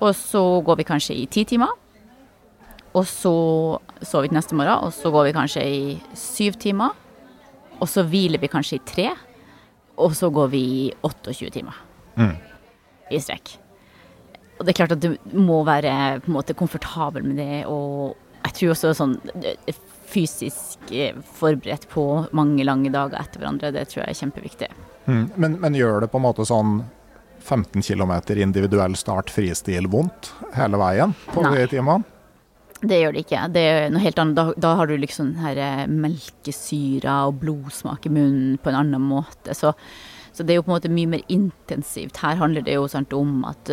[0.00, 1.72] Og så går vi kanskje i ti timer.
[2.98, 3.32] Og så
[4.02, 5.82] sover vi til neste morgen, og så går vi kanskje i
[6.18, 6.96] syv timer.
[7.78, 9.08] Og så hviler vi kanskje i tre.
[9.98, 11.84] Og så går vi i 28 timer
[12.18, 12.32] Mm.
[13.14, 13.52] i strekk.
[14.58, 18.16] Og det er klart at du må være på en måte komfortabel med det, og
[18.42, 19.12] jeg tror også sånn
[19.44, 19.76] eh,
[20.10, 24.68] fysisk eh, forberedt på mange lange dager etter hverandre, det tror jeg er kjempeviktig.
[25.06, 25.30] Mm.
[25.36, 26.80] Men, men gjør det på en måte sånn
[27.38, 31.54] 15 km individuell start fristil vondt hele veien på Nei.
[31.54, 32.02] de timene?
[32.78, 33.40] Det gjør det ikke.
[33.54, 34.38] Det er noe helt annet.
[34.38, 38.78] Da, da har du liksom den her eh, melkesyra og blodsmak i munnen på en
[38.84, 39.56] annen måte.
[39.56, 39.72] Så,
[40.30, 42.20] så det er jo på en måte mye mer intensivt.
[42.22, 43.72] Her handler det jo sant om at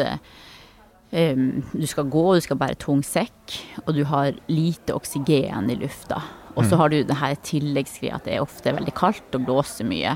[1.11, 5.77] um, du skal gå, du skal bære tung sekk, og du har lite oksygen i
[5.83, 6.23] lufta.
[6.55, 9.87] Og så har du det her tilleggsgreia at det er ofte veldig kaldt og blåser
[9.87, 10.15] mye.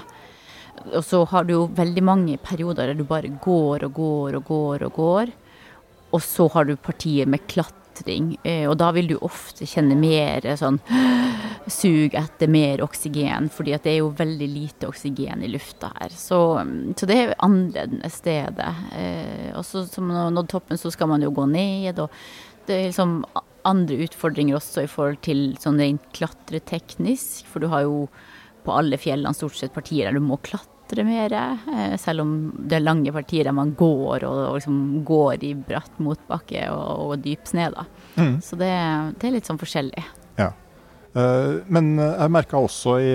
[0.95, 4.45] Og så har du jo veldig mange perioder der du bare går og går og
[4.47, 5.33] går og går.
[6.15, 10.45] Og så har du partier med klatring, eh, og da vil du ofte kjenne mer
[10.59, 10.79] sånn
[11.69, 16.15] sug etter mer oksygen, fordi at det er jo veldig lite oksygen i lufta her.
[16.15, 18.71] Så, mm, så det er annerledes stedet.
[18.95, 22.09] Eh, Og så som man har nådd toppen, så skal man jo gå ned, og
[22.67, 23.21] det er liksom
[23.67, 28.07] andre utfordringer også i forhold til sånn rent klatreteknisk, for du har jo
[28.65, 32.77] på alle fjellene stort sett partier der du må klatre mer, eh, selv om det
[32.79, 37.23] er lange partier der man går og, og liksom går i bratt motbakke og, og
[37.23, 37.69] dyp sne.
[37.75, 37.85] Da.
[38.17, 38.39] Mm.
[38.41, 38.71] Så det,
[39.21, 40.03] det er litt sånn forskjellig.
[40.39, 40.49] Ja.
[41.15, 43.13] Eh, Men jeg merka også i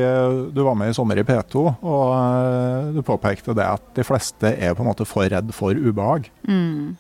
[0.55, 4.55] Du var med i sommer i P2, og eh, du påpekte det at de fleste
[4.55, 6.31] er på en måte for redd for ubehag.
[6.49, 6.97] Mm.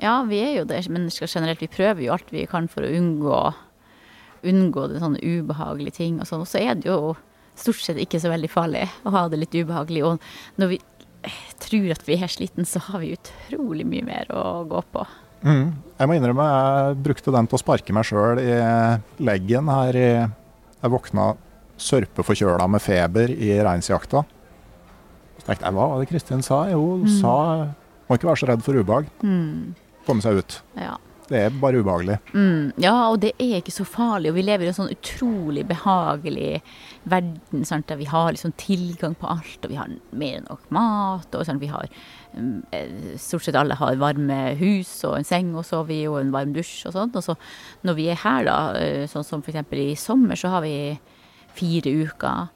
[0.00, 1.60] Ja, vi er jo det mennesker generelt.
[1.60, 3.40] Vi prøver jo alt vi kan for å unngå,
[4.48, 6.44] unngå det sånne ubehagelige ting og sånn.
[6.46, 7.12] Og så er det jo
[7.60, 10.02] stort sett ikke så veldig farlig å ha det litt ubehagelig.
[10.08, 10.78] Og når vi
[11.60, 15.04] tror at vi er sliten, så har vi utrolig mye mer å gå på.
[15.44, 15.66] Mm.
[15.98, 18.56] Jeg må innrømme jeg brukte den til å sparke meg sjøl i
[19.24, 20.08] leggen her i
[20.80, 21.30] Jeg våkna
[21.80, 24.22] sørpeforkjøla med feber i reinsjakta.
[25.40, 26.62] Så tenkte jeg hva var det Kristin sa?
[26.72, 27.20] Jo, hun Mm.
[27.20, 27.34] sa
[28.08, 29.06] må ikke være så redd for ubehag.
[29.22, 29.74] Mm.
[30.06, 30.60] Komme seg ut.
[30.76, 30.96] Ja.
[31.30, 32.16] Det er bare ubehagelig.
[32.34, 34.32] Mm, ja, og det er ikke så farlig.
[34.32, 36.58] Og vi lever i en sånn utrolig behagelig
[37.10, 40.66] verden sant, der vi har liksom tilgang på alt, og vi har mer enn nok
[40.74, 41.30] mat.
[41.30, 41.86] og sant, vi har
[42.34, 46.18] mm, eh, Stort sett alle har varme hus og en seng å sove i og
[46.18, 47.14] en varm dusj og sånn.
[47.14, 47.38] Og så
[47.86, 49.62] når vi er her, da, eh, sånn som f.eks.
[49.70, 50.98] i sommer, så har vi
[51.54, 52.50] fire uker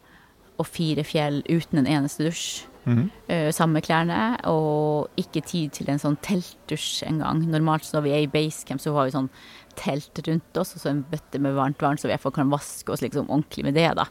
[0.59, 2.65] og fire fjell uten en eneste dusj.
[2.85, 3.11] Mhm.
[3.29, 7.45] Eh, samme klærne, og ikke tid til en sånn teltdusj engang.
[7.49, 9.31] Normalt når vi er i basecamp, så har vi sånn
[9.75, 12.93] telt rundt oss, og så en bøtte med varmt vann, så vi i kan vaske
[12.93, 14.05] oss liksom ordentlig med det, da.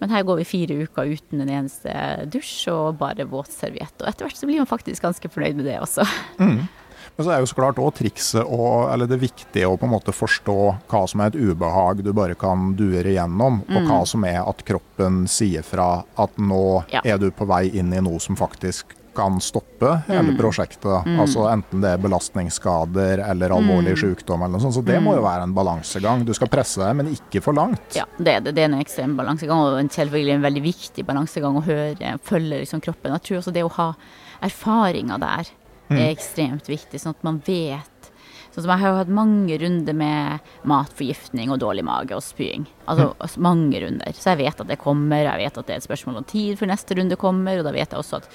[0.00, 3.94] Men her går vi fire uker uten en eneste dusj, og bare våtserviett.
[4.02, 6.06] Og etter hvert så blir man faktisk ganske fornøyd med det også.
[6.38, 6.66] Mm.
[7.16, 9.94] Men så er jo så klart òg trikset og, eller det viktige å på en
[9.94, 10.56] måte forstå
[10.90, 13.86] hva som er et ubehag du bare kan dure igjennom, og Mm.
[13.88, 17.00] hva som er at kroppen sier fra at nå Ja.
[17.04, 18.84] er du på vei inn i noe som faktisk
[19.16, 20.36] kan stoppe hele Mm.
[20.36, 21.06] prosjektet.
[21.06, 21.18] Mm.
[21.20, 24.02] Altså enten det er belastningsskader eller alvorlig Mm.
[24.14, 24.74] sykdom eller noe sånt.
[24.74, 25.16] Så det må Mm.
[25.16, 26.24] jo være en balansegang.
[26.26, 27.94] Du skal presse deg, men ikke for langt.
[27.96, 28.54] Ja, det er det.
[28.56, 32.60] Det er en ekstrem balansegang, og en selvfølgelig en veldig viktig balansegang å høre, følge
[32.60, 33.12] liksom kroppen.
[33.12, 33.94] Jeg tror også det å ha
[34.42, 35.46] erfaringer der
[35.86, 35.98] Mm.
[35.98, 37.92] er ekstremt viktig, sånn at man vet
[38.56, 42.62] Sånn som Jeg har jo hatt mange runder med matforgiftning og dårlig mage og spying.
[42.88, 44.14] Altså altså mange runder.
[44.16, 46.56] Så jeg vet at det kommer, jeg vet at det er et spørsmål om tid
[46.56, 48.30] før neste runde kommer, og da vet jeg også at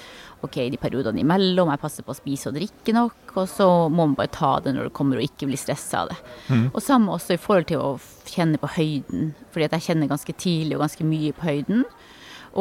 [0.46, 4.06] ok, de periodene imellom, jeg passer på å spise og drikke nok, og så må
[4.06, 6.18] man bare ta det når det kommer, og ikke bli stressa av det.
[6.52, 6.68] Mm.
[6.68, 7.90] Og samme også i forhold til å
[8.30, 11.82] kjenne på høyden, fordi at jeg kjenner ganske tidlig og ganske mye på høyden.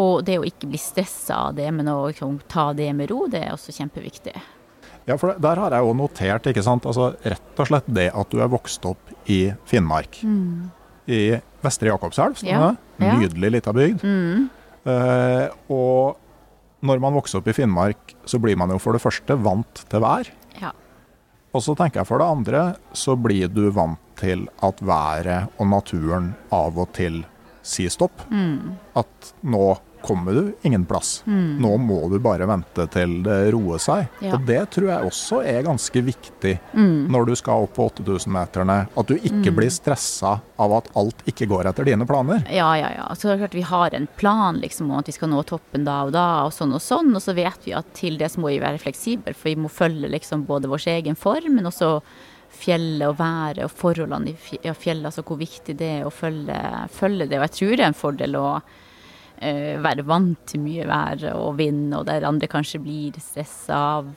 [0.02, 3.28] Og det å ikke bli stressa av det, men å liksom, ta det med ro,
[3.30, 4.34] det er også kjempeviktig.
[5.12, 6.88] Ja, for der har jeg jo notert, ikke sant.
[6.88, 10.22] Altså rett og slett det at du er vokst opp i Finnmark.
[11.12, 11.22] I
[11.62, 12.72] Vestre Jakobselv, Ja,
[13.02, 13.14] ja.
[13.20, 14.04] Nydelig lita bygd.
[14.06, 14.50] Mm.
[14.86, 16.18] Eh, og
[16.86, 20.02] når man vokser opp i Finnmark, så blir man jo for det første vant til
[20.02, 20.30] vær.
[20.62, 20.72] Ja.
[21.52, 22.64] Og så tenker jeg for det andre,
[22.96, 27.24] så blir du vant til at været og naturen av og til
[27.66, 28.24] sier stopp.
[28.32, 28.78] Mm.
[28.98, 31.24] At nå kommer du ingen plass.
[31.28, 31.58] Mm.
[31.62, 34.08] Nå må du bare vente til det roer seg.
[34.22, 34.34] Ja.
[34.36, 37.08] Og det tror jeg også er ganske viktig Mm.
[37.12, 38.88] når du skal opp på 8000-meterne.
[38.98, 39.56] At du ikke Mm.
[39.56, 42.44] blir stressa av at alt ikke går etter dine planer.
[42.50, 43.08] Ja, ja, ja.
[43.16, 45.84] Så det er klart vi har en plan liksom, om at vi skal nå toppen
[45.86, 47.14] da og da, og sånn og sånn.
[47.16, 49.70] Og så vet vi at til det så må vi være fleksible, for vi må
[49.70, 52.02] følge liksom både vår egen form, men også
[52.52, 56.58] fjellet og været og forholdene i fjellet, altså hvor viktig det er å følge,
[56.92, 57.38] følge det.
[57.40, 58.62] Og jeg tror det er en fordel å
[59.42, 64.10] være vant til mye vær og vind, og der andre kanskje blir stressa av,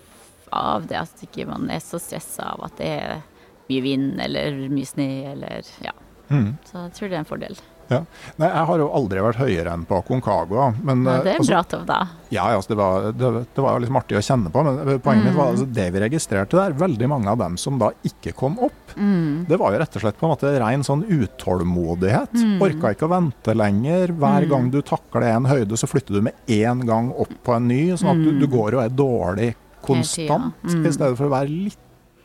[0.52, 0.98] av det.
[1.00, 3.22] At ikke man er så stressa av at det er
[3.70, 5.94] mye vind eller mye snø eller ja.
[6.28, 6.50] Mm.
[6.68, 7.56] Så jeg tror det er en fordel.
[7.90, 7.98] Ja.
[8.40, 10.70] Nei, jeg har jo aldri vært høyere enn på Concagua.
[10.88, 11.98] Men, Ja, eh, det er altså, bra tov, da.
[12.32, 15.36] Ja, altså, det, var, det, det var liksom artig å kjenne på, men poenget mitt
[15.36, 15.52] var Mm.
[15.52, 19.46] altså, det vi registrerte der, veldig mange av dem som da ikke kom opp, Mm.
[19.48, 22.32] det var jo rett og slett på en måte ren sånn utålmodighet.
[22.34, 22.60] Mm.
[22.62, 24.08] Orka ikke å vente lenger.
[24.12, 24.48] Hver Mm.
[24.50, 27.92] gang du takler en høyde, så flytter du med en gang opp på en ny,
[27.92, 28.40] sånn at du, Mm.
[28.40, 30.86] du går og er dårlig konstant, Mm.
[30.86, 31.78] i stedet for å være litt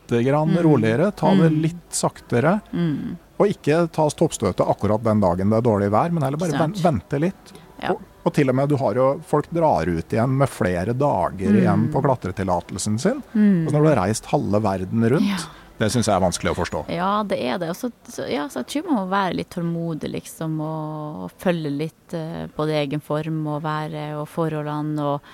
[0.08, 0.62] grann Mm.
[0.64, 1.14] roligere.
[1.14, 2.60] Ta det litt saktere.
[2.74, 3.16] Mm.
[3.38, 6.72] Og ikke ta toppstøtet akkurat den dagen det er dårlig vær, men heller bare ven,
[6.72, 7.52] vente litt.
[7.82, 7.90] Ja.
[7.92, 11.48] Og, og til og med du har jo Folk drar ut igjen med flere dager
[11.48, 11.62] Mm.
[11.62, 13.22] igjen på klatretillatelsen sin.
[13.34, 13.66] Mm.
[13.68, 15.36] Og når du har reist halve verden rundt, Ja.
[15.80, 16.82] Det syns jeg er vanskelig å forstå.
[16.92, 17.70] Ja, det er det.
[17.72, 22.16] Også, så, ja, så jeg tror man må være litt tålmodig, liksom, og følge litt
[22.16, 25.30] uh, både egen form og været og forholdene og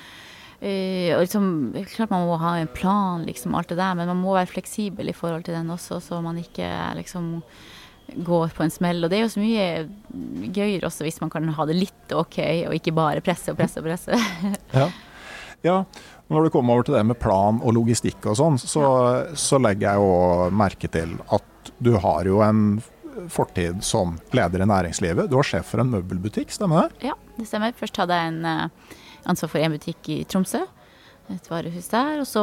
[0.60, 1.48] eh, og liksom,
[1.90, 5.10] Klart man må ha en plan, liksom, alt det der, men man må være fleksibel
[5.10, 7.40] i forhold til den også, så man ikke liksom
[8.22, 9.02] går på en smell.
[9.02, 12.38] Og det er jo så mye gøyere også hvis man kan ha det litt OK,
[12.68, 14.22] og ikke bare presse og presse og presse.
[14.70, 14.86] Ja.
[15.68, 15.80] ja.
[16.32, 18.84] Når du kommer over til det med plan og logistikk og sånn, så,
[19.38, 22.80] så legger jeg jo merke til at du har jo en
[23.32, 25.30] fortid som leder i næringslivet.
[25.30, 27.10] Du var sjef for en møbelbutikk, stemmer det?
[27.10, 27.74] Ja, det stemmer.
[27.78, 28.96] Først hadde jeg en eh,
[29.30, 30.64] ansvar for en butikk i Tromsø.
[31.32, 32.20] Et varehus der.
[32.22, 32.42] Og så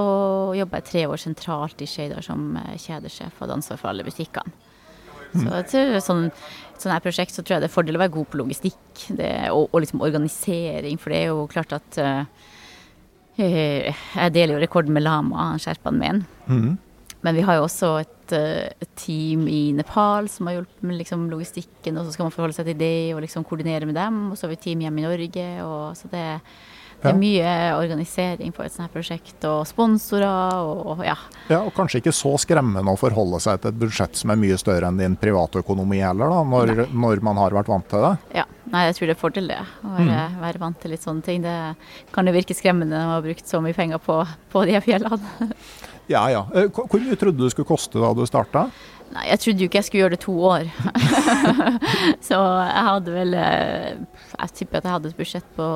[0.57, 4.07] jobba jeg tre år sentralt i Skeidar som eh, kjedesjef og hadde ansvar for alle
[4.07, 4.71] butikkene.
[5.33, 6.27] Så jeg tror sånn,
[6.77, 9.31] sånn her prosjekt så tror jeg det er fordel å være god på logistikk det,
[9.49, 12.51] og, og liksom organisering, for det er jo klart at uh,
[13.37, 16.23] Jeg deler jo rekorden med Lama, sherpaen min.
[16.45, 16.73] Mm.
[17.23, 20.99] Men vi har jo også et, uh, et team i Nepal som har hjulpet med
[20.99, 24.25] liksom, logistikken, og så skal man forholde seg til det og liksom koordinere med dem.
[24.31, 26.27] Og så har vi team hjemme i Norge, og så det
[27.03, 31.17] det er mye organisering på et sånt her prosjekt, og sponsorer og ja.
[31.49, 34.57] Ja, og kanskje ikke så skremmende å forholde seg til et budsjett som er mye
[34.59, 38.13] større enn din privatøkonomi heller, da, når, når, man har vært vant til det?
[38.39, 39.59] Ja, nei, jeg tror det er fordel det.
[39.59, 40.39] Å være, mm.
[40.45, 41.43] være, vant til litt sånne ting.
[41.43, 41.57] Det
[42.15, 44.21] kan jo virke skremmende man har brukt så mye penger på,
[44.53, 45.49] på de fjellene.
[46.13, 46.45] ja ja.
[46.55, 48.69] Eh, hvor mye trodde du det skulle koste da du starta?
[49.13, 50.69] Nei, jeg trodde jo ikke jeg skulle gjøre det to år.
[52.29, 53.91] så jeg hadde vel eh,
[54.39, 55.67] Jeg tipper at jeg hadde et budsjett på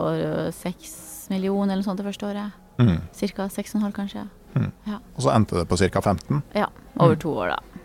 [0.56, 0.96] seks
[1.34, 2.64] millioner eller noe sånt det første året.
[2.78, 3.00] Mm.
[3.14, 3.48] Ca.
[3.54, 4.28] 6,5 kanskje.
[4.56, 4.70] Mm.
[4.88, 5.00] Ja.
[5.16, 6.02] Og så endte det på ca.
[6.02, 6.42] 15?
[6.54, 6.70] Ja.
[6.96, 7.22] Over mm.
[7.24, 7.84] to år, da.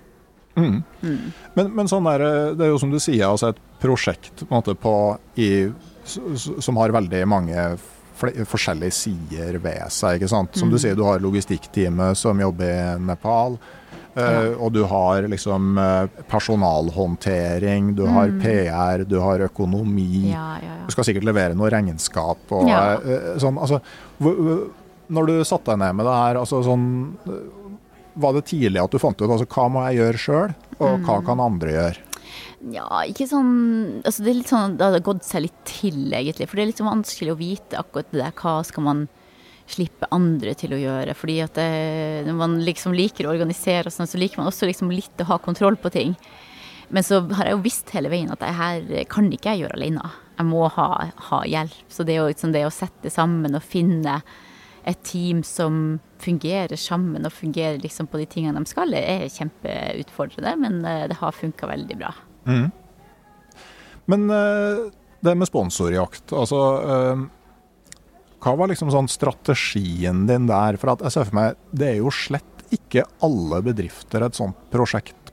[0.57, 0.83] Mm.
[1.01, 1.33] Mm.
[1.55, 2.27] Men, men, sånn der,
[2.57, 4.95] det er jo som du sier, altså et prosjekt på måte, på,
[5.41, 5.51] i,
[6.05, 7.67] som har veldig mange
[8.23, 10.21] forskjellige sider ved seg.
[10.21, 10.57] ikke sant?
[10.59, 10.83] Som du mm.
[10.85, 13.57] sier, du har logistikkteamet som jobber i Nepal.
[14.13, 18.13] Uh, og du har liksom uh, personalhåndtering, du mm.
[18.13, 20.29] har PR, du har økonomi.
[20.35, 20.77] Ja, ja.
[20.85, 23.57] Du skal sikkert levere noe regnskap og uh, sånn.
[23.57, 23.81] Altså,
[25.13, 26.85] når du satte deg ned med det her, altså sånn
[28.13, 31.07] Var det tidlig at du fant ut altså, hva må jeg gjøre sjøl, og mm.
[31.09, 32.09] hva kan andre gjøre?
[32.73, 33.51] Ja, ikke sånn
[34.05, 36.47] altså Det er litt sånn, det har gått seg litt til, egentlig.
[36.51, 38.37] For det er litt sånn vanskelig å vite akkurat det der.
[38.37, 39.07] Hva skal man
[39.71, 41.15] slippe andre til å gjøre.
[41.17, 41.69] Fordi at det,
[42.29, 45.31] når man liksom liker å organisere, og sånn, så liker man også liksom litt å
[45.31, 46.17] ha kontroll på ting.
[46.93, 49.79] Men så har jeg jo visst hele veien at det her kan ikke jeg gjøre
[49.79, 50.11] alene.
[50.37, 50.89] Jeg må ha,
[51.31, 51.85] ha hjelp.
[51.93, 54.21] Så det, liksom det å sette sammen og finne
[54.85, 60.55] et team som fungerer sammen og fungerer liksom på de tingene de skal, er kjempeutfordrende.
[60.59, 62.13] Men eh, det har funka veldig bra.
[62.51, 62.67] Mm.
[64.11, 64.83] Men eh,
[65.23, 67.25] det med sponsorjakt, altså eh,
[68.43, 70.79] hva var liksom sånn strategien din der?
[70.81, 74.59] For at jeg ser for meg, det er jo slett ikke alle bedrifter et sånt
[74.73, 75.31] prosjekt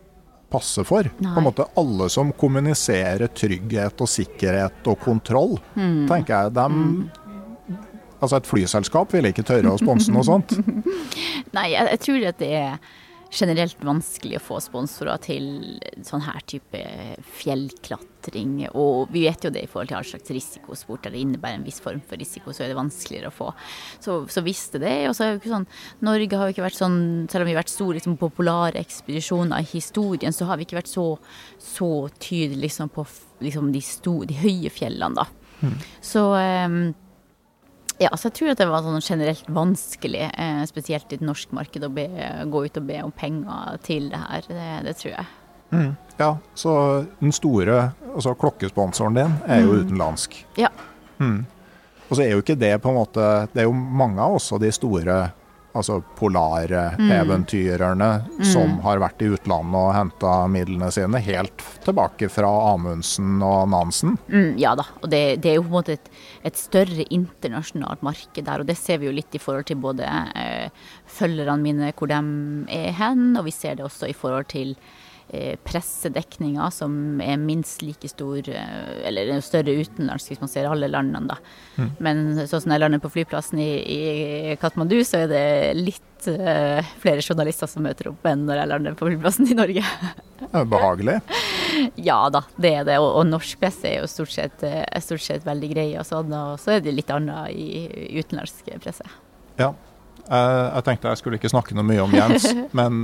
[0.49, 1.07] passer for.
[1.17, 1.33] Nei.
[1.33, 6.07] På en måte Alle som kommuniserer trygghet og sikkerhet og kontroll, mm.
[6.09, 6.53] tenker jeg.
[6.57, 7.77] Dem, mm.
[8.19, 10.51] Altså Et flyselskap ville ikke tørre å sponse noe sånt.
[11.55, 12.89] Nei, jeg, jeg tror at det er
[13.29, 15.45] generelt vanskelig å få sponsorer til
[16.05, 16.79] sånn her type
[17.39, 18.55] fjellklatring.
[18.73, 21.65] Og vi vet jo det i forhold til all slags risikosport der det innebærer en
[21.67, 23.51] viss form for risiko, så er det vanskeligere å få.
[24.01, 24.95] Så, så visste det.
[25.09, 25.67] Og så er jo ikke sånn
[26.05, 29.65] Norge har jo ikke vært sånn, selv om vi har vært store liksom, populære ekspedisjoner
[29.65, 31.11] i historien, så har vi ikke vært så,
[31.61, 33.05] så tydelige liksom, på
[33.45, 35.29] liksom, de, sto, de, høye fjellene, da.
[35.59, 35.77] Mm.
[36.05, 36.81] Så um,
[37.99, 41.51] ja, så jeg tror at det var sånn generelt vanskelig, eh, spesielt i et norsk
[41.55, 42.07] marked, å be,
[42.47, 44.47] gå ut og be om penger til det her.
[44.47, 45.27] Det, det tror jeg.
[45.69, 46.73] Mm, ja, så
[47.19, 49.81] den store altså klokkesponsoren din er jo mm.
[49.83, 50.39] utenlandsk.
[50.57, 50.71] Ja.
[51.19, 51.43] Mm.
[52.09, 54.57] Og så er jo ikke det på en måte Det er jo mange av også
[54.61, 55.17] de store
[55.77, 57.11] altså polare mm.
[57.13, 58.45] eventyrerne mm.
[58.51, 64.17] som har vært i utlandet og henta midlene sine, helt tilbake fra Amundsen og Nansen.
[64.27, 66.09] Mm, ja da, og det, det, er jo på en måte et,
[66.47, 68.63] et, større internasjonalt marked der.
[68.63, 72.19] Og det ser vi jo litt i forhold til både eh, følgerne mine, hvor de
[72.73, 74.75] er hen, og vi ser det også i forhold til
[75.29, 81.29] pressedekninga, som er minst like stor, eh, eller større utenlandsk hvis man ser alle landene,
[81.29, 81.37] da.
[81.77, 81.89] Mm.
[82.01, 85.43] Men sånn som jeg lander på flyplassen i, i, Katmandu, så er det
[85.77, 89.85] litt uh, flere journalister som møter opp enn når jeg lander på flyplassen i Norge.
[90.49, 91.19] Behagelig?
[92.09, 92.97] ja da, det er det.
[92.97, 94.65] Og, og norsk presse er jo stort sett,
[95.05, 98.73] stort sett veldig grei og sånn, og så er det litt annet i, i utenlandsk
[98.81, 99.05] presse.
[99.59, 99.73] Ja.
[100.25, 103.03] jeg tenkte jeg skulle ikke snakke noe mye om Jens, men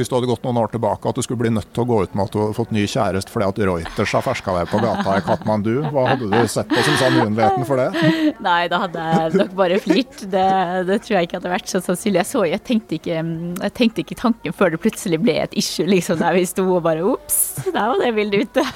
[0.00, 1.98] hvis du hadde gått noen år tilbake, at du skulle bli nødt til å gå
[2.04, 4.80] ut med at du hadde fått ny kjæreste fordi at Reuters har ferska deg på
[4.82, 5.72] gata i Katmandu.
[5.92, 7.88] Hva hadde du sett på som sannsynligheten for det?
[8.48, 10.24] Nei, da hadde jeg nok bare flirt.
[10.32, 10.46] Det,
[10.88, 12.22] det, tror jeg ikke hadde vært så sannsynlig.
[12.22, 15.88] Jeg så, jeg tenkte ikke, jeg tenkte ikke tanken før det plutselig ble et issue,
[15.88, 18.66] liksom, der vi sto og bare ops, der var det bildet ute.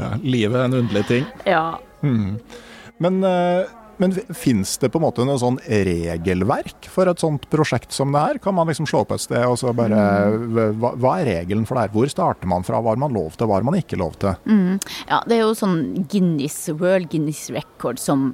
[0.00, 1.28] ja, livet er en underlig ting.
[1.46, 1.64] Ja.
[2.02, 2.38] Mm.
[3.02, 7.94] Men uh, men fins det på en måte noe sånn regelverk for et sånt prosjekt
[7.94, 8.40] som det her?
[8.42, 10.76] Kan man liksom slå på et sted og så bare mm.
[10.78, 11.94] hva, hva, er regelen for det her?
[11.96, 12.82] Hvor starter man fra?
[12.82, 14.36] Hva har man lov til, hva har man ikke lov til?
[14.48, 14.78] Mm.
[15.10, 15.80] Ja, det er jo sånn
[16.10, 18.30] Guinness, World Guinness Record som,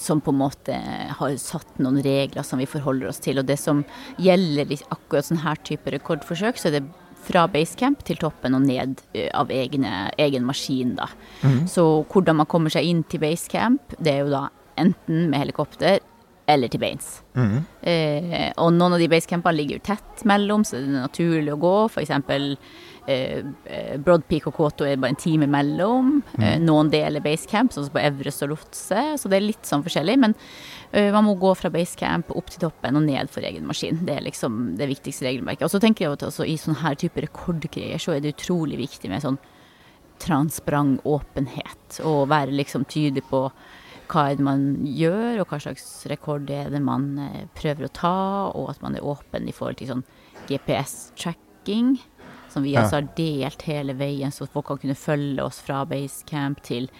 [0.00, 0.78] som på en måte
[1.20, 3.42] har satt noen regler som vi forholder oss til.
[3.42, 3.84] Og det som
[4.22, 6.86] gjelder akkurat sånn her type rekordforsøk, så er det
[7.22, 9.02] fra basecamp til toppen og ned
[9.36, 10.96] av egne, egen maskin.
[10.98, 11.06] da.
[11.42, 11.68] Mm.
[11.70, 14.48] Så hvordan man kommer seg inn til basecamp, det er jo da
[14.80, 16.00] enten med helikopter
[16.50, 17.20] eller til beins.
[17.86, 21.60] Eh, og noen av de basecampene ligger jo tett mellom, så det er naturlig å
[21.62, 21.74] gå.
[21.92, 22.56] For eksempel
[23.06, 26.16] eh, Broadpeak Broad Peak og Kåto er bare en time mellom.
[26.38, 29.84] Eh, noen deler basecamp, sånn som på Evres og Lotse, så det er litt sånn
[29.86, 30.16] forskjellig.
[30.24, 30.34] Men
[30.90, 34.02] eh, man må gå fra basecamp opp til toppen og ned for egen maskin.
[34.08, 35.68] Det er liksom det viktigste regelverket.
[35.68, 38.82] Og så tenker jeg at altså, i sånne her type rekordgreier så er det utrolig
[38.82, 39.40] viktig med sånn
[40.22, 43.46] transparent åpenhet, og være liksom tydelig på
[44.12, 47.92] hva er det man gjør, og hva slags rekord er det man eh, prøver å
[47.96, 48.16] ta,
[48.52, 50.04] og at man er åpen i forhold til sånn
[50.50, 51.98] GPS-tracking,
[52.52, 52.82] som vi Ja.
[52.82, 56.90] altså har delt hele veien, så folk kan kunne følge oss fra basecamp til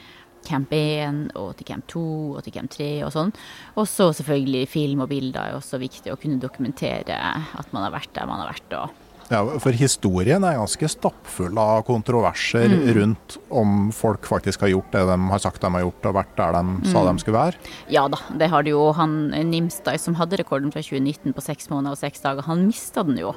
[0.48, 3.32] camp 1 og til camp 2 og til camp 3 og sånn.
[3.76, 7.92] Og så selvfølgelig film og bilder er også viktig å kunne dokumentere at man har
[7.92, 8.72] vært der man har vært.
[8.72, 8.90] og
[9.32, 15.06] Ja, for historien er ganske stappfull av kontroverser rundt om folk faktisk har gjort det
[15.08, 17.72] de har sagt de har gjort, og vært der de sa de skulle være.
[17.92, 18.84] Ja da, det har det jo.
[18.98, 23.06] Han Nimstad som hadde rekorden fra 2019 på seks måneder og seks dager, han mista
[23.08, 23.32] den jo.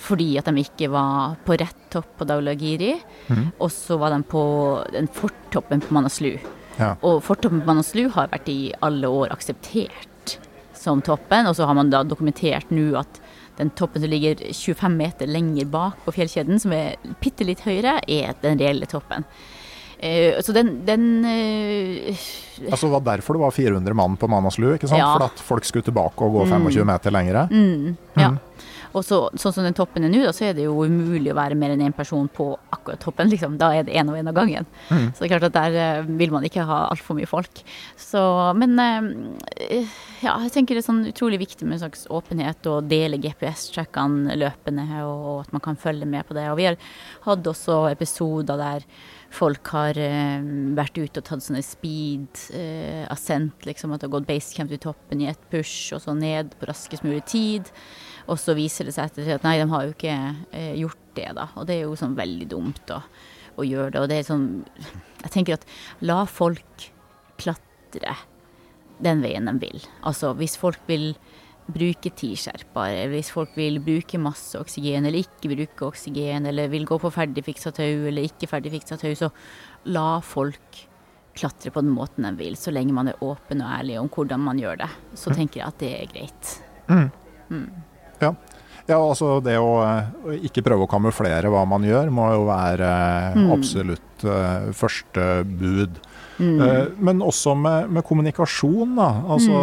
[0.00, 2.94] Fordi at de ikke var på rett topp på Daulagiri.
[3.62, 4.44] Og så var de på
[4.94, 6.32] den fortoppen på Manaslu.
[6.78, 6.94] Ja.
[7.06, 10.38] Og fortoppen på Manaslu har vært i alle år akseptert
[10.74, 11.46] som toppen.
[11.46, 13.22] Og så har man da dokumentert nå at
[13.58, 18.00] den toppen som ligger 25 meter lenger bak på fjellkjeden, som er bitte litt høyere,
[18.06, 19.26] er den reelle toppen.
[20.04, 22.24] Uh, så den, den uh,
[22.66, 25.00] Altså, det var derfor det var 400 mann på Manaslu, ikke sant?
[25.00, 25.12] Ja.
[25.14, 27.46] For at folk skulle tilbake og gå 25 meter lengre.
[28.18, 28.34] Ja.
[28.94, 31.58] Og så, sånn som den toppen er nå, så er det jo umulig å være
[31.58, 33.30] mer enn én person på akkurat toppen.
[33.32, 33.56] Liksom.
[33.58, 34.68] Da er det én og én av gangen.
[34.88, 37.64] Så det er klart at der eh, vil man ikke ha altfor mye folk.
[37.98, 38.22] Så,
[38.60, 39.90] men eh,
[40.22, 44.38] ja, jeg tenker det er sånn utrolig viktig med en slags åpenhet og dele GPS-trackene
[44.38, 46.46] løpende, og at man kan følge med på det.
[46.52, 46.78] Og vi har
[47.26, 48.88] hatt også episoder der
[49.34, 50.44] folk har eh,
[50.76, 54.82] vært ute og tatt sånne speed eh, ascent, liksom at det har gått basecamp til
[54.86, 57.72] toppen i ett push, og så ned på raskest mulig tid.
[58.24, 60.16] Og så viser det seg etter at nei, de har jo ikke
[60.56, 61.48] eh, gjort det, da.
[61.60, 63.00] Og det er jo sånn veldig dumt å,
[63.60, 64.02] å gjøre det.
[64.02, 64.48] Og det er sånn
[65.24, 65.66] Jeg tenker at
[66.04, 66.88] la folk
[67.40, 68.16] klatre
[69.04, 69.84] den veien de vil.
[70.06, 71.12] Altså hvis folk vil
[71.64, 76.84] bruke T-skjerper, eller hvis folk vil bruke masse oksygen eller ikke bruke oksygen, eller vil
[76.88, 79.30] gå på ferdigfiksa tau eller ikke ferdigfiksa tau, så
[79.88, 80.84] la folk
[81.34, 84.44] klatre på den måten de vil, så lenge man er åpen og ærlig om hvordan
[84.44, 84.90] man gjør det.
[85.18, 86.54] Så tenker jeg at det er greit.
[88.20, 88.32] Ja.
[88.86, 92.90] ja, altså det å eh, ikke prøve å kamuflere hva man gjør, må jo være
[93.36, 93.48] mm.
[93.54, 96.02] absolutt uh, første bud.
[96.40, 99.08] Eh, men også med, med kommunikasjon, da.
[99.30, 99.58] Altså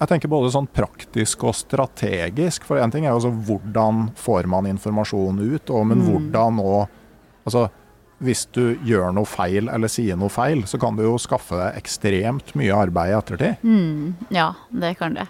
[0.00, 2.64] Jeg tenker både sånn praktisk og strategisk.
[2.68, 6.80] For én ting er jo altså hvordan får man informasjon ut, og men hvordan og
[7.40, 7.70] Altså
[8.20, 11.78] hvis du gjør noe feil eller sier noe feil, så kan du jo skaffe deg
[11.80, 13.62] ekstremt mye arbeid i ettertid.
[14.34, 14.50] Ja,
[14.82, 15.24] det kan det.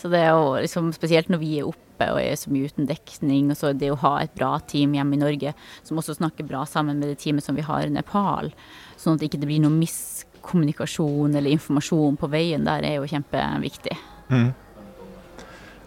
[0.00, 2.88] Så det er jo liksom, spesielt når vi er oppe og er så mye uten
[2.88, 5.52] dekning, og så det å ha et bra team hjemme i Norge
[5.84, 8.48] som også snakker bra sammen med det teamet som vi har i Nepal,
[8.96, 13.98] sånn at det ikke blir noe miskommunikasjon eller informasjon på veien der, er jo kjempeviktig.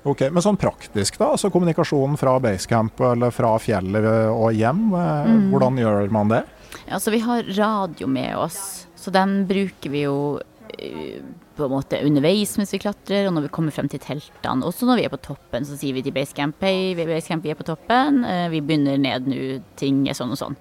[0.04, 1.32] Ok, Men sånn praktisk, da?
[1.34, 4.90] altså Kommunikasjonen fra basecamp eller fra fjellet og hjem.
[4.92, 5.46] Mm.
[5.54, 6.44] Hvordan gjør man det?
[6.90, 11.72] Ja, så vi har radio med oss, så den bruker vi jo eh, på en
[11.74, 14.66] måte underveis mens vi klatrer, og når vi kommer frem til teltene.
[14.66, 17.54] Også når vi er på toppen, så sier vi til Basecamp hey, vi Basecamp, vi
[17.54, 19.42] er på toppen, eh, vi begynner ned nå,
[19.80, 20.58] ting er sånn og sånn.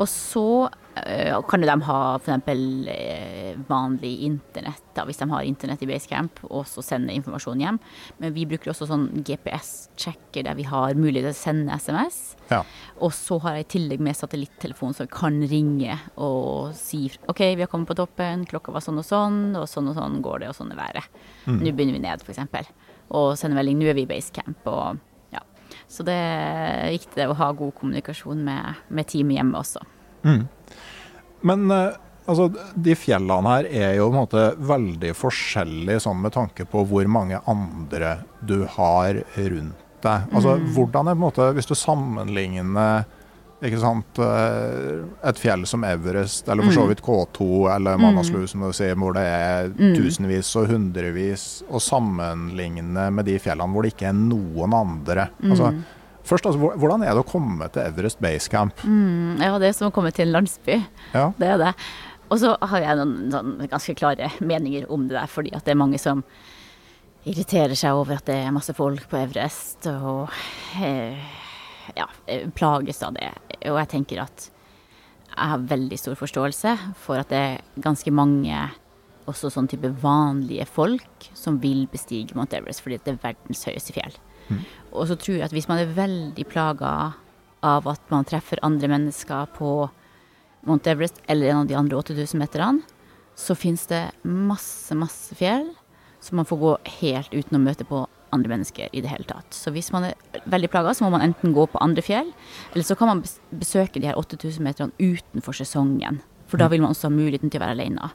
[0.00, 0.89] Og så eh,
[1.48, 2.48] kan jo de ha f.eks.
[2.90, 7.80] Eh, vanlig internett, da, hvis de har internett i Basecamp, og så sende informasjon hjem.
[8.22, 12.20] Men vi bruker også sånn GPS-checker der vi har mulighet til å sende SMS.
[12.50, 12.62] Ja.
[13.00, 17.64] Og så har jeg i tillegg med satellittelefon, som kan ringe og si OK, vi
[17.64, 20.50] har kommet på toppen, klokka var sånn og sånn, og sånn og sånn går det,
[20.52, 21.20] og sånn er været.
[21.50, 22.72] Nå begynner vi ned, f.eks.
[23.16, 23.78] Og sende melding.
[23.80, 24.66] Nå er vi i basecamp.
[24.70, 25.00] Og
[25.34, 25.42] ja.
[25.90, 29.82] Så det er viktig det å ha god kommunikasjon med, med teamet hjemme også.
[31.46, 31.98] Men eh,
[32.30, 36.84] altså, de fjellene her er jo på en måte veldig forskjellige sånn med tanke på
[36.90, 40.28] hvor mange andre du har rundt deg.
[40.32, 43.04] Altså, Hvordan er på en måte, hvis du sammenligner
[43.60, 48.62] ikke sant, eh, et fjell som Everest, eller for så vidt K2 eller Manaslu, som
[48.64, 49.68] du sier, hvor det er
[49.98, 55.28] tusenvis og hundrevis, og sammenligne med de fjellene hvor det ikke er noen andre.
[55.44, 55.74] Altså,
[56.26, 58.84] først, altså, Hvordan er det å komme til Everest Base Camp?
[58.84, 60.78] Ja, det er som å komme til en landsby.
[61.14, 61.30] Ja.
[61.38, 61.74] Det er det.
[62.30, 65.74] Og så har jeg noen sånn, ganske klare meninger om det der, fordi at det
[65.74, 66.22] er mange som
[67.28, 70.30] irriterer seg over at det er masse folk på Everest, og
[70.80, 71.18] eh,
[71.98, 72.06] ja,
[72.56, 73.32] plages av det.
[73.66, 74.46] Og jeg tenker at
[75.30, 78.64] jeg har veldig stor forståelse for at det er ganske mange
[79.30, 83.94] også sånn type vanlige folk som vil bestige Mount Everest fordi det er verdens høyeste
[83.94, 84.16] fjell.
[84.92, 86.92] Og så tror jeg at hvis man er veldig plaga
[87.66, 89.74] av at man treffer andre mennesker på
[90.68, 92.82] Mount Everest eller en av de andre 8000 meterne,
[93.38, 95.70] så finnes det masse, masse fjell
[96.20, 98.02] som man får gå helt uten å møte på
[98.34, 99.48] andre mennesker i det hele tatt.
[99.56, 102.28] Så hvis man er veldig plaga, så må man enten gå på andre fjell,
[102.72, 106.20] eller så kan man besøke de her 8000 meterne utenfor sesongen.
[106.50, 108.10] For da vil man også ha muligheten til å være alene.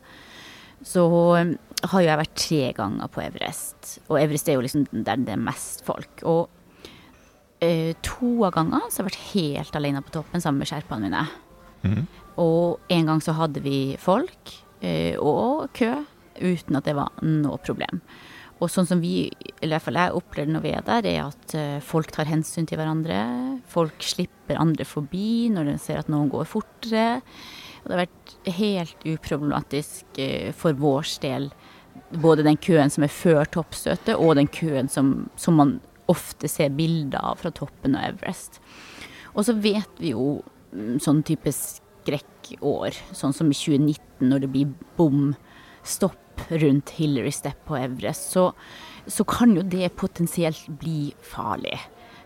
[0.86, 1.56] Så um,
[1.90, 5.36] har jo jeg vært tre ganger på Everest, og Everest er jo liksom der det
[5.36, 6.24] er mest folk.
[6.24, 6.52] Og
[7.64, 11.10] eh, to av gangene så har jeg vært helt alene på toppen sammen med sherpaene
[11.10, 11.26] mine.
[12.42, 15.92] Og en gang så hadde vi folk eh, og kø
[16.36, 18.02] uten at det var noe problem.
[18.64, 19.28] Og sånn som vi,
[19.60, 22.28] eller i hvert fall jeg opplever når vi er der, er at eh, folk tar
[22.30, 23.20] hensyn til hverandre.
[23.72, 27.08] Folk slipper andre forbi når de ser at noen går fortere.
[27.84, 30.22] Og det har vært helt uproblematisk
[30.58, 31.52] for vår del.
[32.24, 35.76] Både den køen som er før toppstøtet, og den køen som, som man
[36.12, 38.60] ofte ser bilder av fra toppen av Everest.
[39.36, 40.40] Og så vet vi jo
[40.74, 47.66] mm, sånn type skrekkår, sånn som i 2019 når det blir bomstopp rundt Hillary Step
[47.68, 48.50] på Everest, så,
[49.08, 51.78] så kan jo det potensielt bli farlig.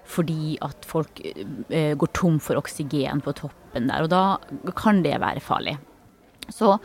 [0.09, 5.19] Fordi at folk eh, går tom for oksygen på toppen der, og da kan det
[5.21, 5.77] være farlig.
[6.49, 6.79] Så eh,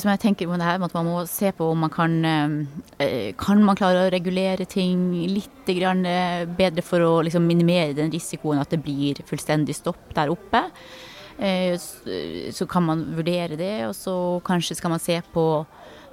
[0.00, 3.32] som jeg tenker på det her, at man må se på om man kan eh,
[3.40, 8.62] Kan man klare å regulere ting litt eh, bedre for å liksom, minimere den risikoen
[8.62, 10.64] at det blir fullstendig stopp der oppe.
[11.38, 14.14] Eh, så kan man vurdere det, og så
[14.46, 15.46] kanskje skal man se på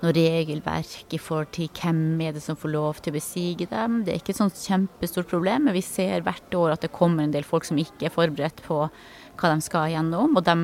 [0.02, 4.02] noe regelverk i forhold til hvem er det som får lov til å besige dem.
[4.06, 7.26] Det er ikke et sånt kjempestort problem, men vi ser hvert år at det kommer
[7.26, 10.34] en del folk som ikke er forberedt på hva de skal gjennom.
[10.38, 10.58] Og de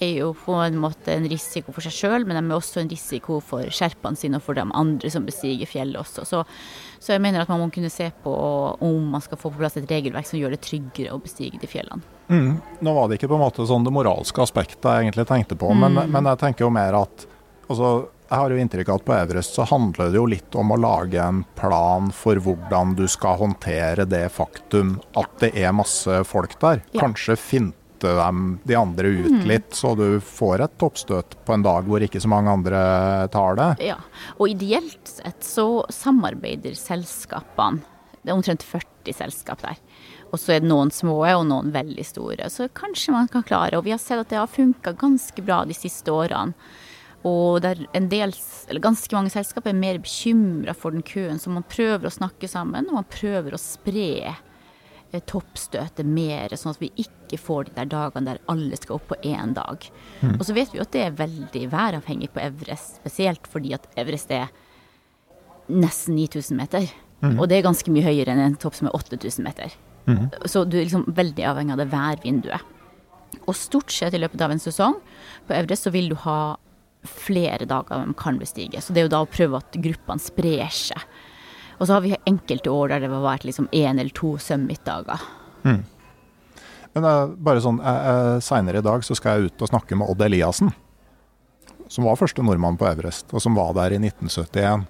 [0.00, 2.90] er jo på en måte en risiko for seg sjøl, men de er også en
[2.90, 6.26] risiko for sherpaene sine og for de andre som bestiger fjellet også.
[6.28, 6.44] Så,
[6.98, 8.34] så jeg mener at man må kunne se på
[8.80, 11.70] om man skal få på plass et regelverk som gjør det tryggere å bestige de
[11.70, 12.02] fjellene.
[12.30, 12.54] Mm.
[12.86, 15.72] Nå var det ikke på en måte sånn det moralske aspektet jeg egentlig tenkte på,
[15.74, 17.26] men, men jeg tenker jo mer at
[17.66, 17.94] altså,
[18.30, 20.78] jeg har jo inntrykk av at på Everest så handler det jo litt om å
[20.78, 26.54] lage en plan for hvordan du skal håndtere det faktum at det er masse folk
[26.62, 26.84] der.
[26.92, 27.02] Ja.
[27.02, 27.34] Kanskje
[28.00, 32.00] finte dem, de andre ut litt, så du får et toppstøt på en dag hvor
[32.00, 33.84] ikke så mange andre tar det.
[33.84, 33.98] Ja,
[34.38, 37.80] og ideelt sett så samarbeider selskapene.
[38.22, 39.78] Det er omtrent 40 selskap der.
[40.30, 42.50] Og så er det noen små og noen veldig store.
[42.50, 43.78] Så kanskje man kan klare.
[43.78, 46.52] Og vi har sett at det har funka ganske bra de siste årene.
[47.24, 48.34] Og det er en del,
[48.68, 52.48] eller ganske mange selskap er mer bekymra for den køen, så man prøver å snakke
[52.48, 54.38] sammen, og man prøver å spre eh,
[55.18, 59.18] toppstøtet mer, sånn at vi ikke får de der dagene der alle skal opp på
[59.26, 59.90] én dag.
[60.38, 63.88] Og så vet vi jo at det er veldig væravhengig på Everest, spesielt fordi at
[63.98, 64.48] Everest er
[65.68, 66.86] nesten 9000 meter.
[67.36, 69.74] Og det er ganske mye høyere enn en topp som er 8000 meter.
[70.46, 72.60] Så du er liksom veldig avhengig av det værvinduet.
[73.46, 74.96] Og stort sett i løpet av en sesong
[75.46, 76.56] på Everest så vil du ha
[77.04, 78.80] flere dager de kan bestige.
[78.80, 81.04] Så det er jo da å prøve at gruppene sprer seg.
[81.80, 85.22] Og så har vi enkelte år der det har vært liksom én eller to summit-dager.
[86.92, 89.96] Men uh, bare sånn, uh, eh, senere i dag så skal jeg ut og snakke
[89.96, 90.72] med Odd Eliassen,
[91.88, 94.84] som var første nordmann på Everest, og som var der i 1971.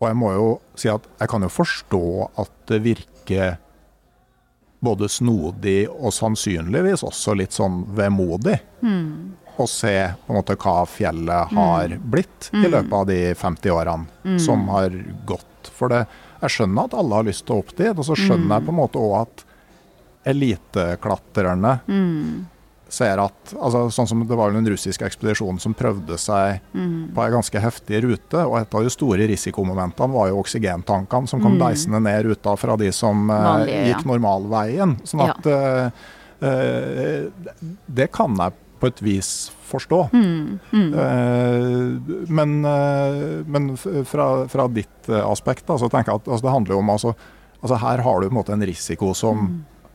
[0.00, 2.06] Og jeg må jo si at jeg kan jo forstå
[2.42, 3.60] at det virker
[4.82, 8.56] både snodig og sannsynligvis også litt sånn vemodig
[9.60, 9.94] å se
[10.26, 14.94] på en måte hva fjellet har blitt i løpet av de 50 årene som har
[15.28, 15.72] gått.
[15.76, 16.04] For det,
[16.42, 18.74] jeg skjønner at alle har lyst til å opp dit, og så skjønner jeg på
[18.74, 19.44] en måte òg at
[20.32, 21.76] eliteklatrerne
[22.92, 27.32] ser at altså, Sånn som det var en russisk ekspedisjon som prøvde seg på ei
[27.32, 32.02] ganske heftig rute, og et av de store risikomomentene var jo oksygentankene som kom deisende
[32.04, 33.92] ned ruta fra de som eh, Vanlige, ja.
[33.92, 34.96] gikk normalveien.
[35.08, 36.04] Sånn at eh,
[36.48, 37.48] eh,
[37.86, 39.32] Det kan jeg på et vis
[39.72, 40.00] forstå.
[40.74, 46.46] Eh, men eh, men fra, fra ditt eh, aspekt da, så tenker jeg at altså,
[46.46, 47.14] det handler om altså,
[47.60, 49.52] altså Her har du på en måte en risiko som,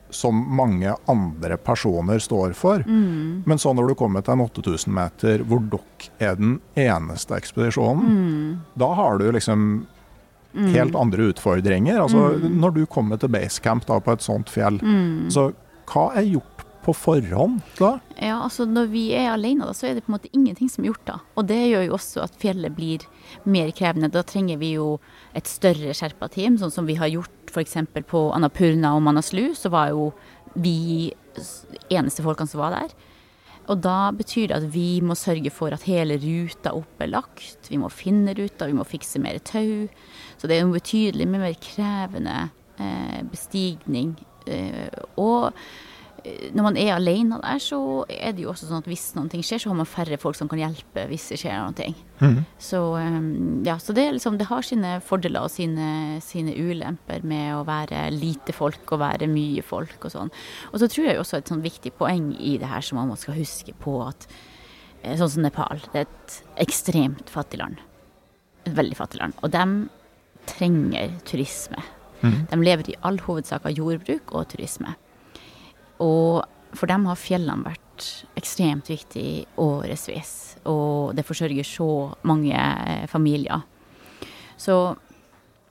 [0.10, 2.86] som mange andre personer står for.
[2.88, 8.58] Men så når du kommer til en 8000 meter hvor dere er den eneste ekspedisjonen,
[8.80, 9.68] da har du liksom
[10.74, 12.00] helt andre utfordringer.
[12.02, 14.80] Altså, Når du kommer til basecamp da, på et sånt fjell,
[15.30, 15.52] så
[15.92, 17.98] hva er gjort på forhånd da?
[18.16, 20.86] Ja, altså når vi er alene, da, så er det på en måte ingenting som
[20.86, 21.18] er gjort da.
[21.36, 23.04] Og det gjør jo også at fjellet blir
[23.44, 24.12] mer krevende.
[24.14, 24.94] Da trenger vi jo
[25.36, 27.76] et større skjerpa team, sånn som vi har gjort f.eks.
[28.08, 29.52] på Annapurna og Manaslu.
[29.58, 30.14] Så var jo
[30.56, 31.12] vi
[31.92, 32.96] eneste folkene som var der.
[33.68, 37.68] Og da betyr det at vi må sørge for at hele ruta opp er lagt.
[37.68, 39.90] Vi må finne ruta, vi må fikse mer tau.
[40.40, 42.48] Så det er en betydelig mer krevende
[42.80, 44.16] eh, bestigning.
[44.48, 44.88] Eh,
[45.20, 45.52] og
[46.56, 47.80] når man er alene der, så
[48.12, 50.50] er det jo også sånn at hvis noe skjer, så har man færre folk som
[50.52, 51.88] kan hjelpe hvis det skjer noe.
[52.22, 52.38] Mm.
[52.62, 53.30] Så, um,
[53.68, 58.08] ja, så det, liksom, det har sine fordeler og sine, sine ulemper med å være
[58.16, 60.34] lite folk og være mye folk og sånn.
[60.72, 63.38] Og så tror jeg også et sånn viktig poeng i det her som man skal
[63.38, 64.30] huske på at
[65.04, 67.84] eh, sånn som Nepal, det er et ekstremt fattig land.
[68.68, 69.38] Et veldig fattig land.
[69.46, 69.68] Og de
[70.48, 71.84] trenger turisme.
[72.22, 74.96] De lever i all hovedsak av jordbruk og turisme.
[76.04, 76.44] Og
[76.78, 80.32] for dem har fjellene vært ekstremt viktig i årevis.
[80.70, 81.90] Og det forsørger så
[82.28, 83.64] mange eh, familier.
[84.58, 84.76] Så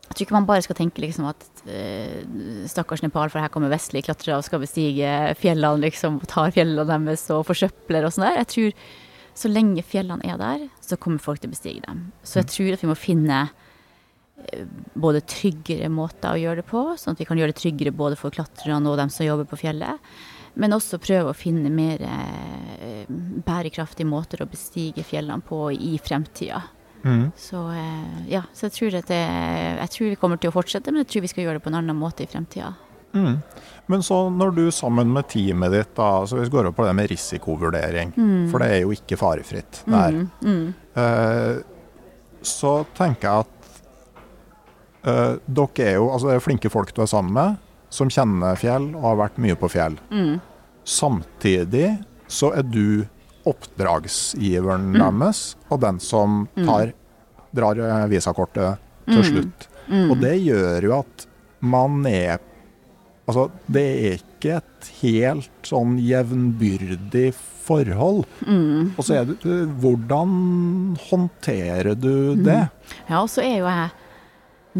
[0.07, 2.22] jeg tror ikke man bare skal tenke liksom at eh,
[2.70, 5.11] stakkars Nepal, for her kommer vestlige klatrere og skal bestige
[5.41, 8.41] fjellene liksom, og tar fjellene deres og forsøpler og sånn der.
[8.45, 8.87] Jeg tror
[9.37, 12.07] så lenge fjellene er der, så kommer folk til å bestige dem.
[12.24, 13.41] Så jeg tror at vi må finne
[14.95, 18.18] både tryggere måter å gjøre det på, sånn at vi kan gjøre det tryggere både
[18.20, 20.12] for klatrerne og dem som jobber på fjellet.
[20.57, 26.62] Men også prøve å finne mer eh, bærekraftige måter å bestige fjellene på i fremtida.
[27.05, 27.28] Mm.
[27.37, 31.05] Så eh, ja, så jeg tror, det, jeg tror vi kommer til å fortsette, men
[31.05, 32.72] jeg tror vi skal gjøre det på en annen måte i fremtida.
[33.16, 33.37] Mm.
[33.93, 36.97] Men så når du sammen med teamet ditt, da, så vi går opp på det
[36.97, 38.12] med risikovurdering,
[38.51, 39.84] for det er jo ikke farefritt.
[39.87, 40.20] der.
[40.20, 40.66] Mm, mm,
[40.97, 41.59] Eh,
[42.47, 43.56] så tenker jeg at
[45.07, 47.63] eh, dere er jo altså er flinke folk du er sammen med,
[47.95, 49.99] som kjenner fjell og har vært mye på fjell.
[50.11, 50.37] mm.
[50.87, 51.97] Samtidig
[52.31, 53.07] så er du
[53.47, 56.93] oppdragsgiveren deres, og den som tar,
[57.55, 59.67] drar eh, visakortet til slutt.
[60.11, 61.27] Og det gjør jo at
[61.63, 62.39] man er
[63.27, 68.21] Altså, det er ikke et helt sånn jevnbyrdig forhold.
[68.95, 70.37] Og så er det Hvordan
[71.09, 72.69] håndterer du det?
[73.09, 73.89] Ja, og så er jo jeg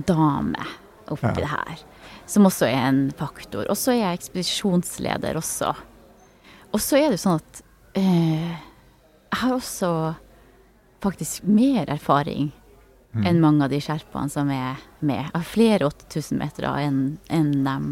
[0.07, 0.65] dame
[1.09, 1.35] oppi Ja.
[1.39, 1.79] det her,
[2.27, 3.65] som også er en faktor.
[3.71, 5.75] Og så er jeg ekspedisjonsleder også.
[6.75, 7.63] Og så er det jo sånn at
[7.95, 9.91] eh, jeg har også
[11.05, 12.53] faktisk mer erfaring
[13.17, 15.23] enn mange av de sherpaene som er med.
[15.23, 16.99] Jeg har flere 8000 meter enn
[17.33, 17.87] enn dem.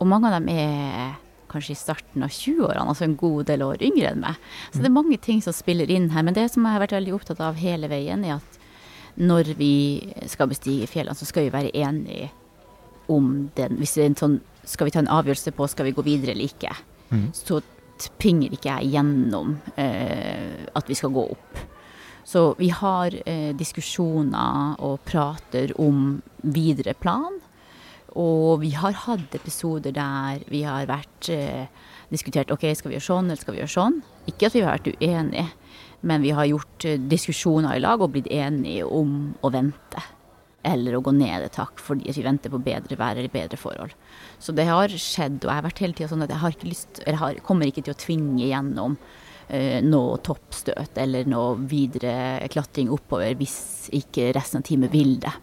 [0.00, 1.12] Og mange av dem er
[1.48, 4.34] kanskje i starten av 20-årene, altså en god del år yngre enn meg.
[4.72, 6.24] Så det er mange ting som spiller inn her.
[6.26, 8.55] Men det som jeg har vært veldig opptatt av hele veien, er at
[9.16, 9.74] når vi
[10.28, 12.30] skal bestige fjellene, så skal vi være enige
[13.12, 13.78] om den.
[13.80, 14.36] Hvis det er en sånn,
[14.66, 16.74] skal vi ta en avgjørelse på skal vi gå videre eller ikke,
[17.36, 17.60] så
[18.20, 21.60] tvinger ikke jeg gjennom eh, at vi skal gå opp.
[22.26, 27.38] Så vi har eh, diskusjoner og prater om videre plan.
[28.16, 31.68] Og vi har hatt episoder der vi har vært eh,
[32.10, 34.00] diskutert ok, skal vi gjøre sånn eller skal vi gjøre sånn.
[34.26, 35.46] Ikke at vi har vært uenige,
[36.06, 40.02] men vi har gjort eh, diskusjoner i lag og blitt enige om å vente.
[40.66, 43.94] Eller å gå ned et hakk fordi vi venter på bedre vær eller bedre forhold.
[44.38, 46.70] Så det har skjedd, og jeg har vært hele tida sånn at jeg har ikke
[46.70, 48.98] lyst, eller har, kommer ikke til å tvinge gjennom
[49.48, 53.58] eh, noe toppstøt eller noe videre klatring oppover hvis
[53.94, 55.34] ikke resten av teamet vil det.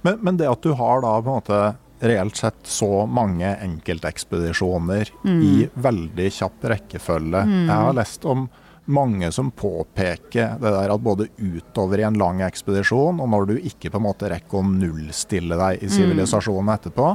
[0.00, 1.62] Men, men det at du har da på en måte
[2.00, 5.10] reelt sett så mange enkeltekspedisjoner
[5.44, 7.42] i veldig kjapp rekkefølge.
[7.68, 8.46] Jeg har lest om
[8.92, 13.54] mange som påpeker det der at både utover i en lang ekspedisjon, og når du
[13.58, 17.10] ikke på en måte rekker å nullstille deg i sivilisasjonen etterpå,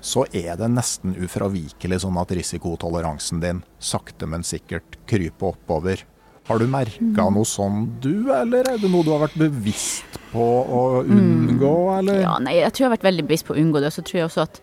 [0.00, 6.04] så er det nesten ufravikelig sånn at risikotoleransen din sakte, men sikkert kryper oppover.
[6.48, 10.42] Har du merka noe sånn du, eller er det noe du har vært bevisst på
[10.42, 12.24] å unngå, eller?
[12.24, 13.92] Ja, nei, jeg tror jeg har vært veldig bevisst på å unngå det.
[13.92, 14.58] Og så tror jeg også at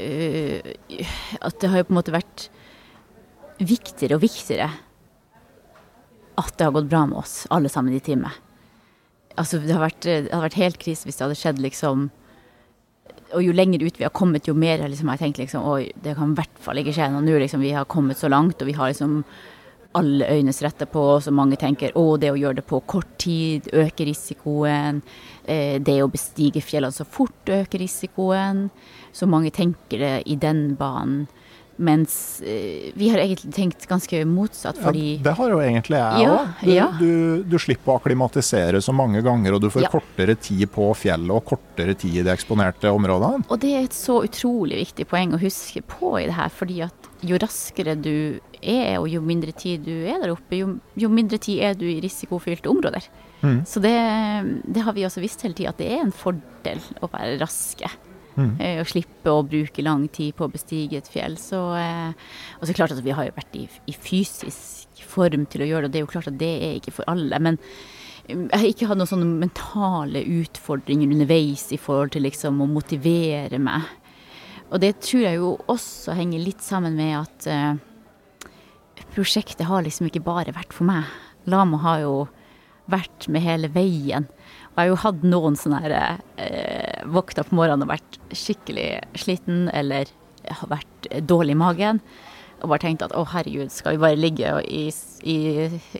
[0.00, 0.72] øh,
[1.46, 2.48] At det har jo på en måte vært
[3.58, 4.68] viktigere og viktigere
[6.38, 8.44] at det har gått bra med oss, alle sammen i teamet.
[9.38, 12.08] Altså, det har vært, det hadde vært helt krise hvis det hadde skjedd liksom
[13.36, 15.92] Og jo lenger ut vi har kommet, jo mer liksom, har jeg tenkt liksom Oi,
[16.02, 17.36] det kan i hvert fall ikke skje noe nå.
[17.42, 19.20] Liksom, vi har kommet så langt, og vi har liksom
[19.96, 23.14] alle øynes retta på oss, og mange tenker å, det å gjøre det på kort
[23.22, 25.00] tid øker risikoen.
[25.48, 28.66] Eh, det å bestige fjellene så fort øker risikoen.
[29.16, 31.26] Så mange tenker det i den banen.
[31.78, 36.24] Mens eh, vi har egentlig tenkt ganske motsatt, fordi ja, det har jo egentlig jeg
[36.24, 36.38] Ja.
[36.58, 36.86] Du, ja.
[36.98, 37.12] du,
[37.46, 41.44] du slipper å akklimatisere så mange ganger, og du får kortere tid på fjellet og
[41.46, 43.46] kortere tid i de eksponerte områdene.
[43.46, 46.82] Og det er et så utrolig viktig poeng å huske på i det her, fordi
[46.88, 51.10] at jo raskere du er, og jo mindre tid du er der oppe, jo, jo
[51.14, 53.06] mindre tid er du i risikofylte områder.
[53.70, 53.94] Så det,
[54.66, 57.86] det har vi også visst hele tida, at det er en fordel å være raske.
[58.38, 58.54] Mm.
[58.62, 61.34] Eh, og slippe å bruke lang tid på å bestige et fjell.
[61.42, 62.12] Så, eh,
[62.60, 65.88] og så klart at vi har jo vært i, i, fysisk form til å gjøre
[65.88, 67.40] det, og det er jo klart at det er ikke for alle.
[67.42, 67.58] Men
[68.28, 72.70] mm, jeg har ikke hatt noen sånne mentale utfordringer underveis i forhold til liksom å
[72.70, 73.90] motivere meg.
[74.68, 78.50] Og det tror jeg jo også henger litt sammen med at eh,
[79.16, 81.08] prosjektet har liksom ikke bare vært for meg.
[81.48, 82.16] Lama har jo
[82.88, 84.28] vært med hele veien.
[84.78, 85.92] Jeg har jo hatt noen sånne her
[86.38, 90.06] eh, Våkna på morgenen og vært skikkelig sliten eller
[90.46, 91.98] har vært dårlig i magen.
[92.62, 94.84] Og bare tenkt at å herregud, skal vi bare ligge i,
[95.26, 95.36] i,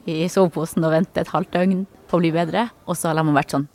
[0.07, 2.69] i soveposen og vente et halvt døgn på å bli bedre?
[2.87, 3.67] Og så har de vært sånn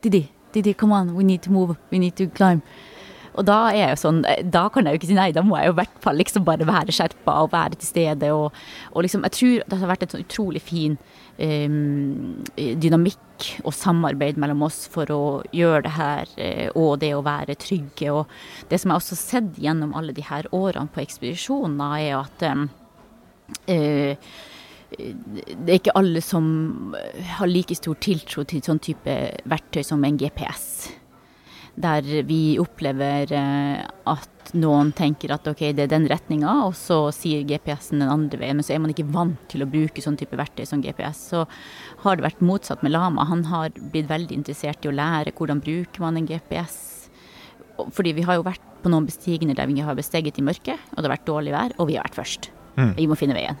[0.00, 0.22] Didi,
[0.56, 2.64] Didi, come on, we need to move, we need to climb.
[3.36, 5.58] Og da er jeg jo sånn, da kan jeg jo ikke si nei, da må
[5.60, 8.32] jeg jo i hvert fall liksom bare være skjerpa og være til stede.
[8.32, 8.56] Og,
[8.94, 10.96] og, liksom, jeg tror det har vært en sånn utrolig fin
[11.36, 13.20] dynamikk
[13.64, 18.12] og samarbeid mellom oss for å gjøre det her, eh, og det å være trygge.
[18.12, 18.26] Og
[18.70, 22.38] det som jeg også har sett gjennom alle de her årene på ekspedisjonen, er at
[23.66, 24.18] det
[25.68, 26.44] er ikke alle som
[27.36, 30.88] har like stor tiltro til sånn type verktøy som en GPS
[31.76, 37.10] der vi opplever eh, at noen tenker at ok, det er den retninga, og så
[37.12, 38.56] sier GPS-en den andre veien.
[38.56, 41.26] Men så er man ikke vant til å bruke sånn type verktøy som GPS.
[41.34, 41.44] Så
[42.04, 43.26] har det vært motsatt med Lama.
[43.28, 46.78] Han har blitt veldig interessert i å lære hvordan bruker man en GPS.
[47.76, 51.00] Fordi vi har jo vært på noen bestigende der vi har besteget i mørket, og
[51.00, 52.52] det har vært dårlig vær, og vi har vært først.
[52.76, 52.92] Mm.
[52.96, 53.58] Vi må finne veien.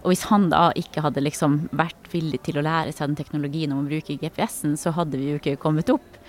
[0.00, 3.72] Og hvis han da ikke hadde liksom vært villig til å lære seg den teknologien
[3.74, 6.20] om å bruke GPS-en, så hadde vi jo ikke kommet opp.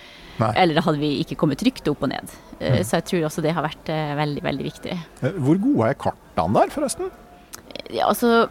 [0.42, 0.52] Nei.
[0.58, 2.34] Eller da hadde vi ikke kommet trygt opp og ned.
[2.60, 2.82] Mm.
[2.88, 4.98] Så jeg tror også det har vært eh, veldig, veldig viktig.
[5.22, 7.14] Eh, hvor gode er kartene der, forresten?
[7.92, 8.50] Ja, altså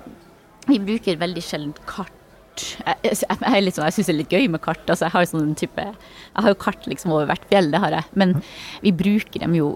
[0.69, 2.17] Vi bruker veldig sjelden kart.
[2.61, 4.83] Jeg, jeg, jeg, sånn, jeg syns det er litt gøy med kart.
[4.87, 7.83] Altså, jeg har jo sånn type Jeg har jo kart liksom over hvert fjell, det
[7.83, 8.11] har jeg.
[8.21, 8.49] Men mm.
[8.87, 9.71] vi bruker dem jo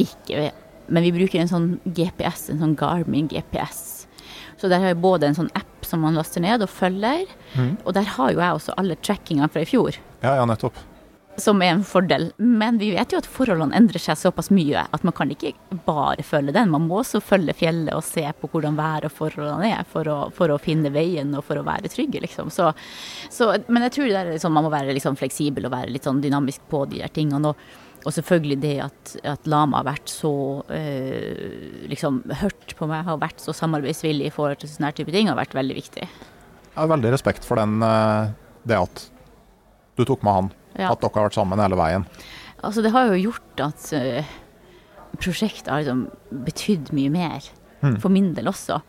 [0.00, 0.50] ikke.
[0.92, 4.04] Men vi bruker en sånn GPS, en sånn Garmin GPS.
[4.56, 7.72] Så der har jeg både en sånn app som man laster ned og følger, mm.
[7.84, 9.98] og der har jo jeg også alle trackingene fra i fjor.
[10.22, 10.78] Ja, ja, nettopp
[11.36, 12.30] som er en fordel.
[12.36, 15.52] Men vi vet jo at forholdene endrer seg såpass mye at man kan ikke
[15.86, 16.72] bare følge den.
[16.72, 20.18] Man må også følge fjellet og se på hvordan været og forholdene er for å,
[20.34, 22.52] for å finne veien og for å være trygge, liksom.
[22.54, 22.70] Så,
[23.32, 26.08] så, men jeg tror det er liksom, man må være liksom fleksibel og være litt
[26.08, 27.52] sånn dynamisk på de der tingene.
[27.52, 30.32] Og, og selvfølgelig det at, at, Lama har vært så
[30.62, 35.28] øh, liksom hørt på meg, har vært så samarbeidsvillig i forhold til sånne type ting,
[35.30, 36.06] har vært veldig viktig.
[36.06, 38.32] Jeg har veldig respekt for den, eh,
[38.68, 39.08] det at
[39.96, 40.90] du tok med han ja.
[40.92, 42.06] At dere har vært sammen hele veien.
[42.64, 44.34] Altså, det har jo gjort at uh,
[45.20, 46.06] prosjektet har liksom
[46.46, 47.50] betydd mye mer.
[47.82, 47.98] Mm.
[48.02, 48.80] For min del også.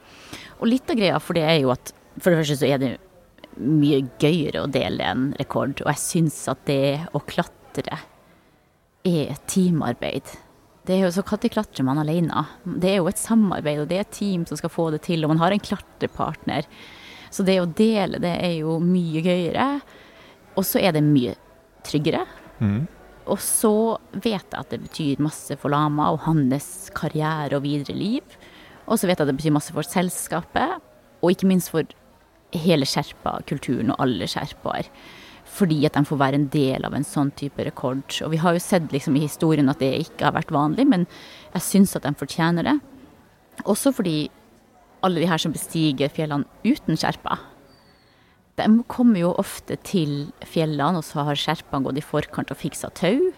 [0.61, 2.93] Og litt av greia for det er jo at for det første så er det
[3.57, 5.81] mye gøyere å dele en rekord.
[5.83, 7.99] Og jeg syns at det å klatre
[9.07, 10.35] er et teamarbeid.
[10.87, 12.45] Det er jo så Når klatrer man alene?
[12.63, 15.23] Det er jo et samarbeid, og det er et team som skal få det til.
[15.23, 16.67] Og man har en klatrepartner.
[17.29, 19.67] Så det å dele det er jo mye gøyere.
[20.55, 21.35] Og så er det mye
[21.87, 22.23] tryggere.
[22.59, 22.85] Mm.
[23.27, 27.95] Og så vet jeg at det betyr masse for Lama og hans karriere og videre
[27.97, 28.37] liv.
[28.87, 30.77] Og så vet jeg at det betyr masse for selskapet,
[31.19, 31.87] og ikke minst for
[32.55, 34.87] hele Sherpa-kulturen og alle sherpaer.
[35.47, 38.05] Fordi at de får være en del av en sånn type rekord.
[38.23, 41.05] Og vi har jo sett liksom i historien at det ikke har vært vanlig, men
[41.53, 42.77] jeg syns at de fortjener det.
[43.65, 44.29] Også fordi
[45.03, 47.39] alle de her som bestiger fjellene uten Sherpa,
[48.57, 52.89] de kommer jo ofte til fjellene, og så har sherpaene gått i forkant og fiksa
[52.97, 53.29] tau.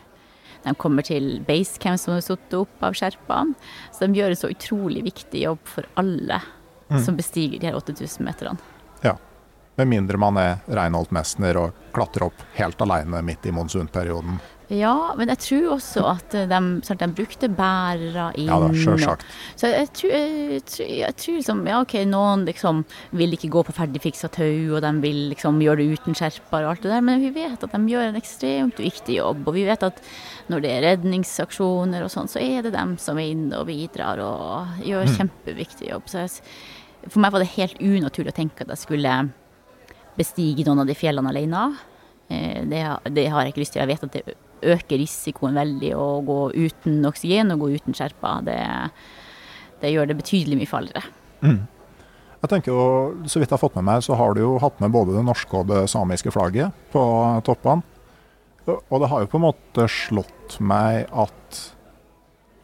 [0.63, 3.55] De kommer til basecamp som er satt opp av sherpaene.
[3.95, 6.39] Så de gjør en så utrolig viktig jobb for alle
[6.89, 7.01] mm.
[7.03, 8.59] som bestiger de her 8000 meterne.
[9.03, 9.17] Ja.
[9.79, 14.39] Med mindre man er Reinhold Messner og klatrer opp helt alene midt i monsunperioden.
[14.69, 18.51] Ja, men jeg tror også at de, de brukte bærere inn.
[18.51, 19.25] Ja da, sjølsagt.
[19.57, 22.83] Så jeg tror, jeg, tror, jeg tror, liksom Ja, OK, noen liksom
[23.17, 26.75] vil ikke gå på ferdigfiksa tau, og de vil liksom gjøre det uten skjerper og
[26.75, 29.41] alt det der, men vi vet at de gjør en ekstremt viktig jobb.
[29.49, 30.03] Og vi vet at
[30.53, 34.21] når det er redningsaksjoner og sånn, så er det dem som er inne og bidrar
[34.21, 35.15] og gjør mm.
[35.15, 36.11] kjempeviktig jobb.
[36.11, 36.43] Så jeg,
[37.07, 39.15] for meg var det helt unaturlig å tenke at jeg skulle
[40.19, 41.63] bestige noen av de fjellene alene.
[42.29, 42.83] Eh, det,
[43.17, 43.81] det har jeg ikke lyst til.
[43.81, 48.39] Jeg vet at det øker risikoen veldig å gå uten oksygen og gå uten skjerpa.
[48.45, 48.59] Det,
[49.83, 51.03] det gjør det betydelig mye farligere.
[51.43, 51.61] Mm.
[52.39, 52.83] Jeg tenker jo,
[53.27, 55.25] Så vidt jeg har fått med meg, så har du jo hatt med både det
[55.27, 57.03] norske og det samiske flagget på
[57.47, 57.83] toppene.
[58.69, 61.61] Og det har jo på en måte slått meg at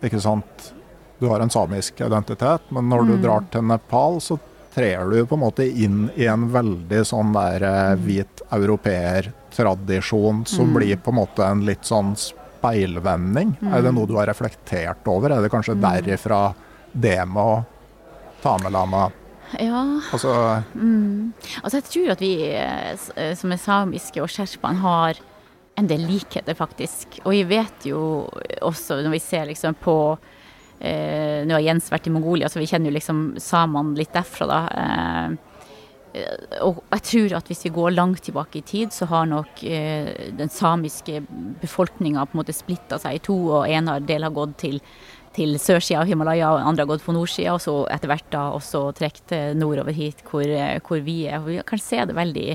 [0.06, 0.72] ikke sant,
[1.20, 3.22] du har en samisk identitet, men når du mm.
[3.24, 4.38] drar til Nepal, så
[4.76, 10.72] trer du på en måte inn i en veldig sånn der eh, hvit europeer-tradisjon som
[10.72, 10.74] mm.
[10.76, 13.56] blir på en måte en litt sånn speilvending?
[13.72, 15.32] Er det noe du har reflektert over?
[15.32, 16.50] Er det kanskje derifra
[16.92, 17.64] det med å
[18.44, 19.08] ta med lama
[19.60, 20.34] Ja, Altså
[20.74, 21.34] mm.
[21.62, 25.22] altså jeg tror at vi eh, eh, som er samiske og sherpaen har
[25.76, 27.18] en del likheter, faktisk.
[27.26, 28.00] Og vi vet jo
[28.64, 29.96] også når vi ser liksom på
[30.80, 34.60] Nå har Jens vært i Mongolia, så vi kjenner jo liksom samene litt derfra, da.
[36.16, 39.64] Eh, og jeg tror at hvis vi går langt tilbake i tid, så har nok
[39.68, 41.22] eh, den samiske
[41.62, 44.80] befolkninga på en måte splitta seg i to, og en del har gått til,
[45.36, 48.48] til sørsida av Himalaya, og andre har gått på nordsida, og så etter hvert da
[48.56, 51.42] også trukket nordover hit hvor, eh, hvor vi er.
[51.42, 52.50] Og vi kan se det veldig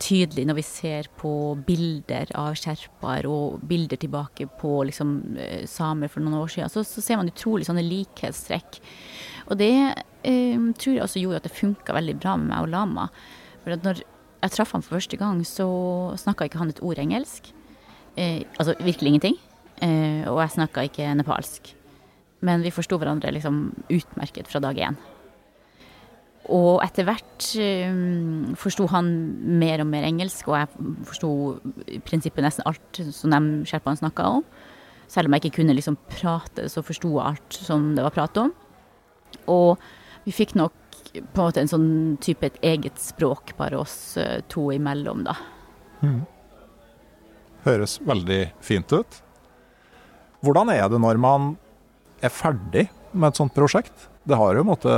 [0.00, 1.32] tydelig når vi ser på
[1.66, 6.84] bilder av sherpaer og bilder tilbake på liksom, eh, samer for noen år siden, så,
[6.86, 8.80] så ser man utrolig sånne likhetstrekk.
[9.50, 9.74] Og det
[10.24, 13.08] eh, tror jeg også gjorde at det funka veldig bra med meg og Lama.
[13.64, 14.02] For når
[14.40, 15.68] jeg traff ham for første gang, så
[16.20, 17.52] snakka ikke han et ord engelsk.
[18.16, 19.38] Eh, altså virkelig ingenting.
[19.84, 21.74] Eh, og jeg snakka ikke nepalsk.
[22.44, 24.96] Men vi forsto hverandre liksom utmerket fra dag én.
[26.48, 27.46] Og etter hvert
[27.92, 29.10] um, forsto han
[29.60, 31.30] mer og mer engelsk, og jeg forsto
[31.84, 34.44] i prinsippet nesten alt som de sherpaene snakka om.
[35.10, 38.40] Selv om jeg ikke kunne liksom prate, så forsto jeg alt som det var prat
[38.40, 38.52] om.
[39.52, 39.82] Og
[40.24, 40.76] vi fikk nok
[41.12, 41.90] på en måte en sånn
[42.22, 45.36] type et eget språk bare oss eh, to imellom, da.
[47.66, 49.18] Høres veldig fint ut.
[50.40, 51.50] Hvordan er det når man
[52.24, 54.08] er ferdig med et sånt prosjekt?
[54.24, 54.94] Det har jo måtte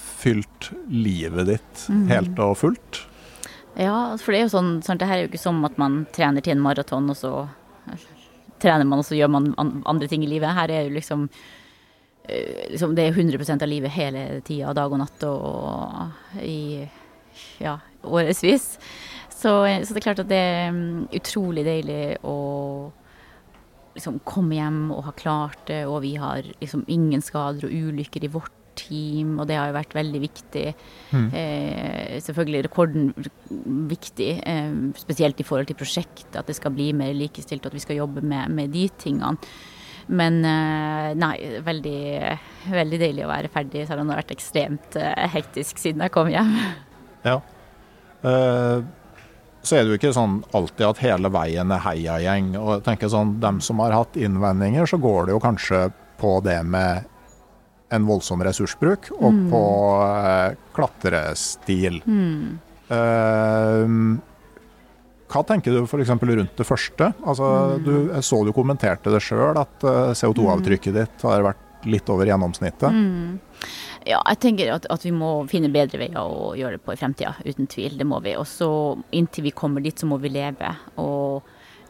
[0.00, 3.04] fylt livet ditt helt og fullt.
[3.78, 6.02] Ja, for det er jo sånn, sånn det her er jo ikke som at man
[6.14, 7.32] trener til en maraton, og så
[8.60, 10.52] trener man, og så gjør man andre ting i livet.
[10.56, 11.28] Her er jo liksom,
[12.28, 16.88] eh, liksom Det er 100% av livet hele tida, dag og natt og i
[17.58, 18.78] ja, årevis.
[19.30, 22.92] Så, så det er klart at det er mm, utrolig deilig å
[23.94, 28.24] liksom komme hjem og ha klart det, og vi har liksom ingen skader og ulykker
[28.24, 30.66] i vårt team, og det har jo vært veldig viktig.
[31.14, 33.10] Eh, selvfølgelig rekorden
[33.90, 37.78] viktig, eh, spesielt i forhold til prosjektet, at det skal bli mer likestilt, og at
[37.78, 39.36] vi skal jobbe med, med de tingene.
[40.10, 41.98] Men eh, nei, veldig,
[42.72, 46.14] veldig deilig å være ferdig, selv om det har vært ekstremt eh, hektisk siden jeg
[46.14, 46.56] kom hjem.
[47.20, 47.34] Ja.
[48.24, 48.78] Eh,
[49.60, 52.54] så er det jo ikke sånn alltid at hele veien er heiagjeng.
[52.56, 55.82] Og jeg tenker sånn, dem som har hatt innvendinger, så går det jo kanskje
[56.20, 57.09] på det med
[57.90, 59.62] en voldsom ressursbruk, og på
[60.06, 62.00] eh, klatrestil.
[62.90, 63.94] Eh,
[65.30, 66.10] hva tenker du f.eks.
[66.10, 67.12] rundt det første?
[67.22, 67.50] Altså,
[67.82, 72.28] du, jeg så du kommenterte det sjøl, at eh, CO2-avtrykket ditt har vært litt over
[72.28, 72.96] gjennomsnittet.
[74.08, 76.98] Ja, jeg tenker at, at vi må finne bedre veier å gjøre det på i
[76.98, 77.98] fremtida, uten tvil.
[78.00, 78.34] Det må vi.
[78.40, 78.70] Og så
[79.16, 81.46] inntil vi kommer dit, så må vi leve og,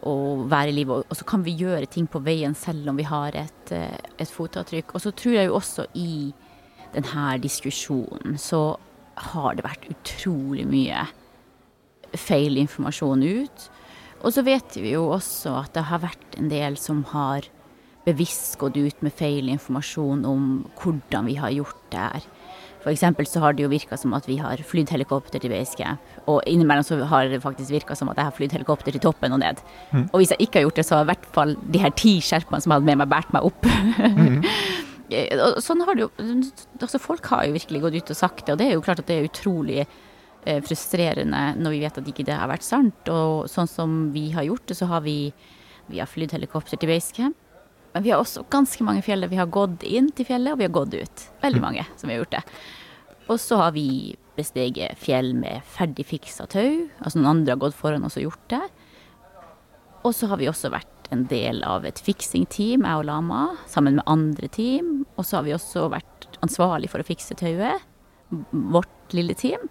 [0.09, 1.07] og være i livet.
[1.09, 4.29] Og så kan vi gjøre ting på veien selv om vi har et, eh, et
[4.29, 4.95] fotavtrykk.
[4.95, 6.33] Og så tror jeg jo også i
[6.95, 8.77] denne diskusjonen så
[9.31, 11.07] har det vært utrolig mye
[12.17, 13.71] feil informasjon ut.
[14.21, 17.47] Og så vet vi jo også at det har vært en del som har
[18.07, 22.29] bevisst gått ut med feil informasjon om hvordan vi har gjort det her.
[22.89, 26.01] Eksempel så har det jo virka som at vi har flydd helikopter til basecamp,
[26.31, 29.37] og innimellom så har det faktisk virka som at jeg har flydd helikopter til toppen
[29.37, 29.61] og ned.
[30.09, 32.17] Og hvis jeg ikke har gjort det, så har i hvert fall de her ti
[32.25, 33.69] skjerpene som hadde med meg, båret meg opp.
[35.11, 36.11] Og sånn har det jo
[36.79, 39.01] altså Folk har jo virkelig gått ut og sagt det, og det er jo klart
[39.03, 43.11] at det er utrolig eh, frustrerende når vi vet at ikke det har vært sant.
[43.11, 45.33] Og sånn som vi har gjort det, så har vi,
[45.91, 47.35] vi har flydd helikopter til basecamp.
[47.93, 50.61] Men vi har også ganske mange fjell der vi har gått inn til fjellet, og
[50.61, 51.25] vi har gått ut.
[51.43, 52.43] Veldig mange som har gjort det.
[53.31, 56.87] Og så har vi besteget fjell med ferdig fiksa tau.
[57.03, 58.63] Altså noen andre har gått foran oss og gjort det.
[60.07, 63.99] Og så har vi også vært en del av et fiksingteam, jeg og Lama, sammen
[63.99, 65.05] med andre team.
[65.19, 67.83] Og så har vi også vært ansvarlig for å fikse tauet,
[68.31, 69.67] vårt lille team.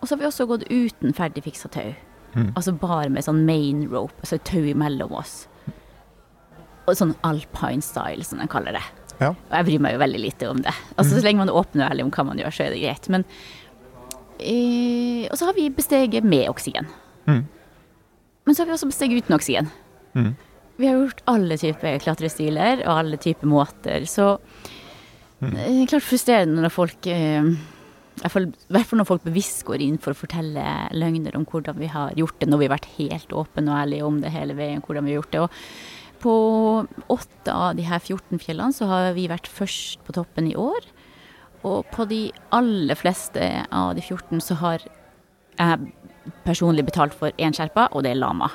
[0.00, 1.94] Og så har vi også gått uten ferdig fiksa tau.
[2.58, 5.44] Altså bare med sånn main rope, altså tau imellom oss.
[6.84, 8.84] Og sånn alpine style, som de kaller det.
[9.20, 9.30] Ja.
[9.32, 10.74] Og jeg bryr meg jo veldig lite om det.
[10.96, 12.82] Altså Så lenge man er åpen og ærlig om hva man gjør, så er det
[12.82, 13.08] greit.
[13.14, 13.26] Men
[14.38, 16.90] eh, Og så har vi besteget med oksygen.
[17.30, 17.44] Mm.
[18.44, 19.70] Men så har vi også besteget uten oksygen.
[20.14, 20.34] Mm.
[20.76, 24.34] Vi har gjort alle typer klatrestiler og alle typer måter, så
[25.44, 27.44] det er klart frustrerende når folk eh,
[28.14, 30.64] i hvert fall i hvert fall når folk bevisst går inn for å fortelle
[30.94, 34.06] løgner om hvordan vi har gjort det, når vi har vært helt åpne og ærlige
[34.06, 35.42] om det hele veien, hvordan vi har gjort det.
[35.44, 35.50] Og
[36.24, 36.34] på
[37.12, 40.86] åtte av de her 14 fjellene så har vi vært først på toppen i år.
[41.64, 45.92] Og på de aller fleste av de 14 så har jeg
[46.44, 48.50] personlig betalt for én sherpa, og det er lama.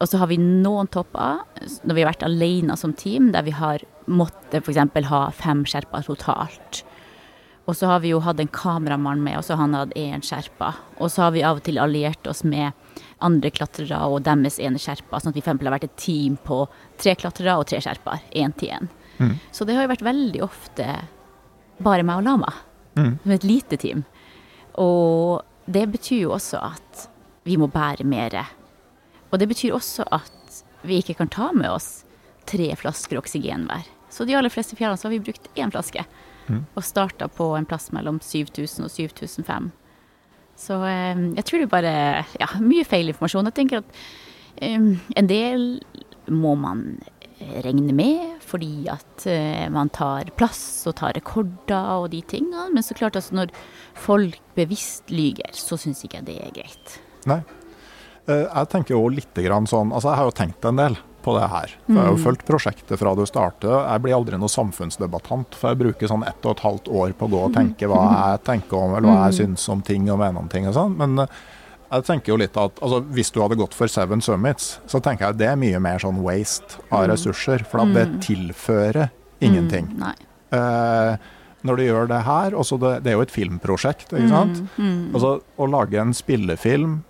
[0.00, 1.42] Og så har vi noen topper
[1.84, 5.10] når vi har vært alene som team, der vi har måttet f.eks.
[5.10, 6.84] ha fem sherpa totalt.
[7.68, 10.24] Og så har vi jo hatt en kameramann med, og så har han hatt én
[10.24, 10.72] sherpa.
[10.98, 12.72] Og så har vi av og til alliert oss med
[13.20, 15.60] andre klatrere og deres ene sherpa, sånn at vi f.eks.
[15.62, 16.62] har vært et team på
[17.00, 18.88] tre klatrere og tre sherpaer, én til én.
[19.20, 19.34] Mm.
[19.52, 20.86] Så det har jo vært veldig ofte
[21.80, 22.52] bare meg og Lama,
[22.96, 23.18] Mm.
[23.22, 24.04] som et lite team.
[24.74, 27.04] Og det betyr jo også at
[27.46, 28.34] vi må bære mer.
[29.30, 32.04] Og det betyr også at vi ikke kan ta med oss
[32.46, 33.86] tre flasker oksygen hver.
[34.10, 36.04] Så de aller fleste fjellene så har vi brukt én flaske.
[36.48, 36.64] Mm.
[36.74, 39.70] Og starta på en plass mellom 7000 og 7005.
[40.60, 41.94] Så eh, jeg tror det er bare
[42.40, 43.48] ja, mye feil informasjon.
[43.50, 43.96] Jeg tenker at
[44.60, 44.90] eh,
[45.22, 45.70] en del
[46.30, 46.84] må man
[47.64, 52.68] regne med fordi at eh, man tar plass og tar rekorder og de tingene.
[52.74, 53.54] Men så klart altså når
[53.96, 56.98] folk bevisst lyger, så syns ikke jeg det er greit.
[57.30, 57.40] Nei.
[58.28, 59.32] Eh, Jeg tenker jo litt
[59.68, 61.72] sånn Altså, jeg har jo tenkt en del på det her.
[61.86, 63.70] For Jeg har jo fulgt prosjektet fra du startet.
[63.70, 67.28] Jeg blir aldri noen samfunnsdebattant, for jeg bruker sånn ett og et halvt år på
[67.28, 68.02] å gå og tenke hva
[68.32, 70.96] jeg tenker om, eller hva jeg syns om ting og mener om ting og sånn.
[71.00, 71.40] Men eh,
[71.90, 75.26] jeg tenker jo litt at altså, hvis du hadde gått for Seven Summits, så tenker
[75.26, 77.64] jeg at det er mye mer sånn waste av ressurser.
[77.66, 79.10] For at det tilfører
[79.42, 79.90] ingenting.
[79.96, 80.08] Mm.
[80.54, 81.28] Eh,
[81.66, 84.62] når du gjør det her også det, det er jo et filmprosjekt, ikke sant?
[84.80, 87.00] Mm, Altså, å lage en spillefilm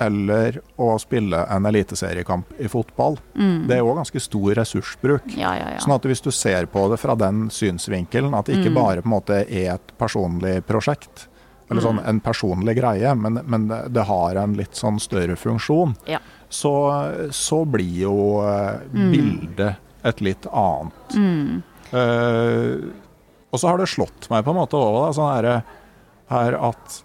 [0.00, 3.66] eller å spille en eliteseriekamp i fotball, mm.
[3.68, 5.26] det er jo ganske stor ressursbruk.
[5.36, 5.80] Ja, ja, ja.
[5.82, 8.78] Sånn at hvis du ser på det fra den synsvinkelen, at det ikke Mm.
[8.80, 11.26] bare på en måte er et personlig prosjekt,
[11.70, 11.86] eller Mm.
[11.88, 16.18] sånn en personlig greie, men, men det, har en litt sånn større funksjon, Ja.
[16.48, 19.12] så, så blir jo eh, Mm.
[19.12, 21.14] bildet et litt annet.
[21.14, 21.62] Mm.
[21.92, 22.90] Eh,
[23.52, 25.62] og så har det slått meg på en måte òg, sånn her,
[26.30, 27.02] her at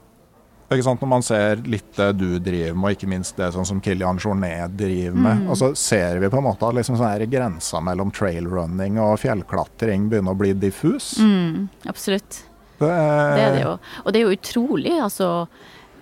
[0.69, 4.17] Når man ser litt det du driver med, og ikke minst det sånn som Kilian
[4.17, 5.49] Journet driver med, Mm.
[5.49, 10.09] og så ser vi på en måte at liksom sånn grensa mellom trailrunning og fjellklatring
[10.09, 11.17] begynner å bli diffus.
[11.19, 12.43] Mm, absolutt.
[12.79, 13.77] Det, Det er det jo.
[14.05, 15.47] Og det er jo utrolig, altså.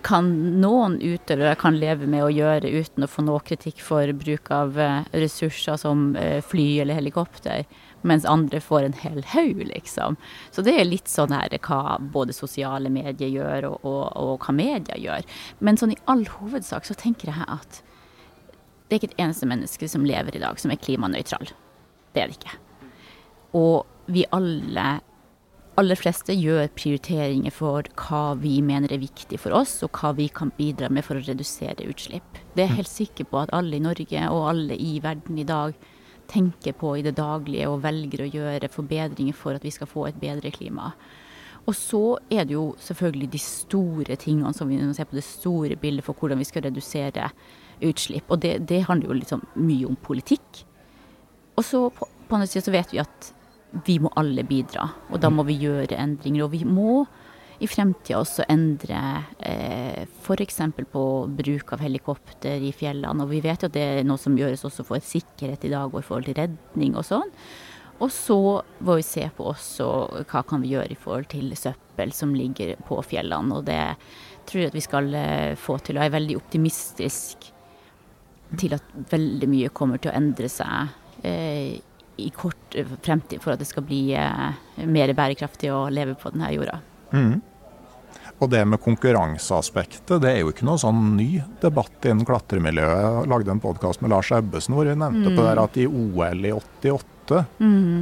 [0.04, 4.50] Kan noen utøvere kan leve med å gjøre uten å få noe kritikk for bruk
[4.50, 7.64] av eh, ressurser som eh, fly eller helikopter,
[8.04, 10.18] mens andre får en hel haug, liksom.
[10.52, 14.54] Så det er litt sånn her hva både sosiale medier gjør, og, og, og hva
[14.56, 15.26] media gjør.
[15.64, 17.80] Men sånn i all hovedsak så tenker jeg at
[18.84, 21.48] det er ikke et eneste menneske som lever i dag som er klimanøytral.
[22.14, 22.58] Det er det ikke.
[23.56, 25.00] Og vi alle
[25.80, 30.28] aller fleste gjør prioriteringer for hva vi mener er viktig for oss, og hva vi
[30.30, 32.38] kan bidra med for å redusere utslipp.
[32.54, 35.48] Det er jeg helt sikker på at alle i Norge og alle i verden i
[35.48, 35.74] dag
[36.30, 40.08] tenker på i det daglige og velger å gjøre forbedringer for at vi skal få
[40.08, 40.92] et bedre klima.
[41.64, 42.02] Og så
[42.32, 46.04] er det jo selvfølgelig de store tingene som vi må se på det store bildet
[46.04, 47.30] for hvordan vi skal redusere
[47.84, 48.28] utslipp.
[48.28, 50.64] Og det, det handler jo liksom mye om politikk.
[51.56, 53.32] Og så på, på andre siden så vet vi at
[53.86, 56.44] vi må alle bidra, og da må vi gjøre endringer.
[56.44, 57.04] Og vi må
[57.62, 59.00] i fremtida også endre
[59.38, 60.58] eh, f.eks.
[60.90, 61.04] på
[61.38, 63.22] bruk av helikopter i fjellene.
[63.22, 65.92] Og vi vet jo at det er noe som gjøres også for sikkerhet i dag
[65.92, 67.30] og i forhold til redning og sånn.
[68.02, 68.36] Og så
[68.82, 69.88] må vi se på også
[70.26, 73.60] hva kan vi gjøre i forhold til søppel som ligger på fjellene.
[73.60, 73.80] Og det
[74.48, 75.98] tror jeg at vi skal eh, få til.
[75.98, 77.50] Og jeg er veldig optimistisk
[78.58, 81.78] til at veldig mye kommer til å endre seg eh,
[82.20, 86.52] i kort fremtid for at det skal bli eh, mer bærekraftig å leve på denne
[86.54, 86.80] jorda.
[87.12, 87.42] Mhm.
[88.42, 93.04] Og det med konkurranseaspektet, det er jo ikke noe sånn ny debatt innen klatremiljøet.
[93.22, 96.42] Jeg lagde en podkast med Lars Ebbesen hvor vi nevnte på det at i OL
[96.44, 97.46] i 88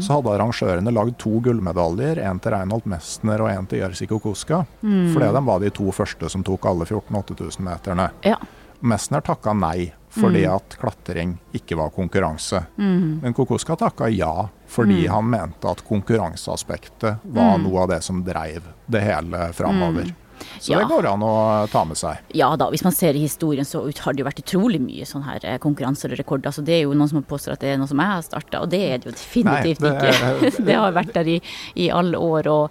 [0.03, 2.19] så hadde arrangørene lagd to gullmedaljer.
[2.27, 4.65] En til Reinhold Mestner og en til Jerzy Kokoska.
[4.81, 8.09] Fordi de var de to første som tok alle 14 8000-meterne.
[8.27, 8.41] Ja.
[8.81, 12.65] Mestner takka nei fordi at klatring ikke var konkurranse.
[12.77, 18.63] Men Kokoska takka ja fordi han mente at konkurranseaspektet var noe av det som dreiv
[18.87, 20.13] det hele framover.
[20.59, 20.79] Så Ja.
[20.81, 22.19] det går an å ta med seg.
[22.35, 25.23] Ja da, hvis man ser i historien så har det jo vært utrolig mye sånn
[25.23, 26.51] her eh, konkurranser og rekorder.
[26.51, 28.61] Så det er jo noen som påstår at det er noe som jeg har starta,
[28.65, 30.17] og det er det jo definitivt Nei, det
[30.51, 30.65] ikke.
[30.67, 31.39] det har vært der i,
[31.77, 32.49] i alle år.
[32.51, 32.71] og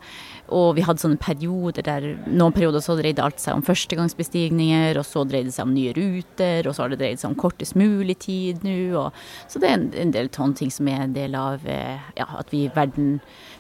[0.52, 5.08] og vi hadde sånne perioder der noen perioder så dreide alt seg om førstegangsbestigninger, og
[5.08, 7.78] så dreide det seg om nye ruter, og så har det dreid seg om kortest
[7.80, 9.06] mulig tid nå.
[9.48, 12.28] Så det er en, en del sånne ting som er en del av eh, ja,
[12.42, 13.20] at vi i verden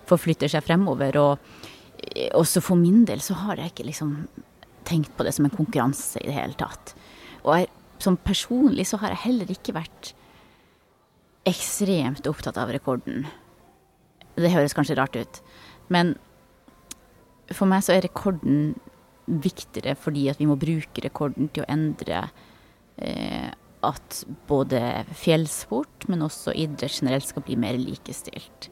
[0.10, 1.20] forflytter seg fremover.
[1.22, 1.62] Og
[2.12, 4.18] eh, også for min del så har jeg ikke liksom
[4.88, 6.92] tenkt på det som en konkurranse i det hele tatt.
[7.46, 7.70] Og jeg,
[8.04, 10.12] som personlig så har jeg heller ikke vært
[11.48, 13.24] ekstremt opptatt av rekorden.
[14.36, 15.39] Det høres kanskje rart ut,
[15.92, 16.16] men
[17.58, 18.74] for meg så er rekorden
[19.32, 22.26] viktigere fordi at vi må bruke rekorden til å endre
[22.97, 24.82] eh, at både
[25.18, 28.70] fjellsport, men også idrett generelt skal bli mer likestilt.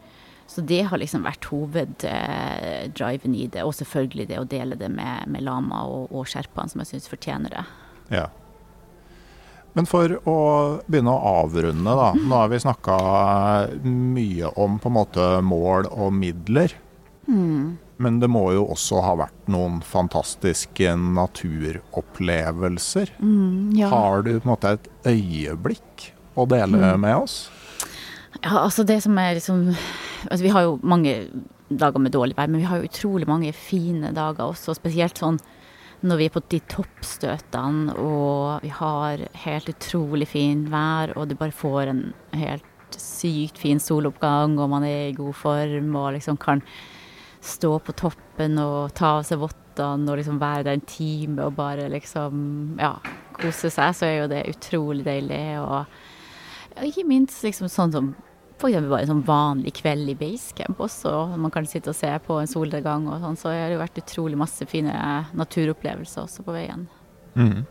[0.50, 5.30] Så det har liksom vært hoveddriven i det, og selvfølgelig det å dele det med,
[5.30, 7.66] med lama og, og sherpaen, som jeg syns fortjener det.
[8.14, 8.28] Ja.
[9.78, 10.38] Men for å
[10.90, 12.10] begynne å avrunde, da.
[12.18, 12.96] Nå har vi snakka
[13.86, 16.74] mye om på en måte mål og midler.
[17.30, 17.78] Mm.
[18.00, 23.10] Men det må jo også ha vært noen fantastiske naturopplevelser.
[23.20, 23.90] Mm, ja.
[23.92, 27.00] Har du på en måte et øyeblikk å dele Mm.
[27.02, 27.50] med oss?
[28.44, 29.76] Ja, altså det som er liksom
[30.30, 31.28] altså Vi har jo mange
[31.70, 34.74] dager med dårlig vær, men vi har jo utrolig mange fine dager også.
[34.76, 35.40] Spesielt sånn
[36.02, 41.36] når vi er på de toppstøtene og vi har helt utrolig fin vær, og du
[41.36, 42.64] bare får en helt
[42.96, 46.62] sykt fin soloppgang, og man er i god form og liksom kan
[47.42, 51.56] stå på toppen og ta av seg vottene og liksom være der en time og
[51.56, 52.98] bare liksom ja,
[53.40, 55.44] kose seg, så er jo det utrolig deilig.
[55.64, 58.12] Og ikke minst liksom sånn som
[58.60, 61.14] eksempel bare en sånn vanlig kveld i basecamp også.
[61.40, 63.38] Man kan sitte og se på en solnedgang og sånn.
[63.40, 64.92] Så har det vært utrolig masse fine
[65.38, 66.88] naturopplevelser også på veien.
[67.40, 67.64] Mm.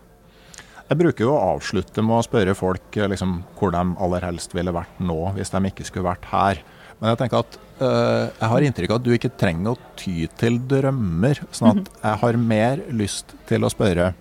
[0.89, 4.55] Jeg bruker jo å avslutte med å spørre folk eh, liksom, hvor de aller helst
[4.57, 6.63] ville vært nå, hvis de ikke skulle vært her.
[6.99, 10.27] Men jeg tenker at eh, jeg har inntrykk av at du ikke trenger å ty
[10.41, 11.43] til drømmer.
[11.55, 14.13] Sånn at jeg har mer lyst til å spørre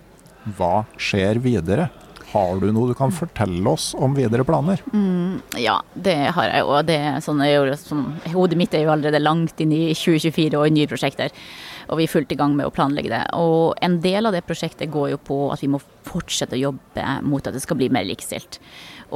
[0.56, 1.88] hva skjer videre?
[2.28, 4.82] Har du noe du kan fortelle oss om videre planer?
[4.92, 6.74] Mm, ja, det har jeg jo.
[6.84, 10.74] Det sånn, jeg jo hodet mitt er jo allerede langt inn i 2024 og i
[10.76, 11.32] nye prosjekter.
[11.88, 13.22] Og vi er fullt i gang med å planlegge det.
[13.40, 17.06] Og en del av det prosjektet går jo på at vi må fortsette å jobbe
[17.24, 18.60] mot at det skal bli mer likestilt.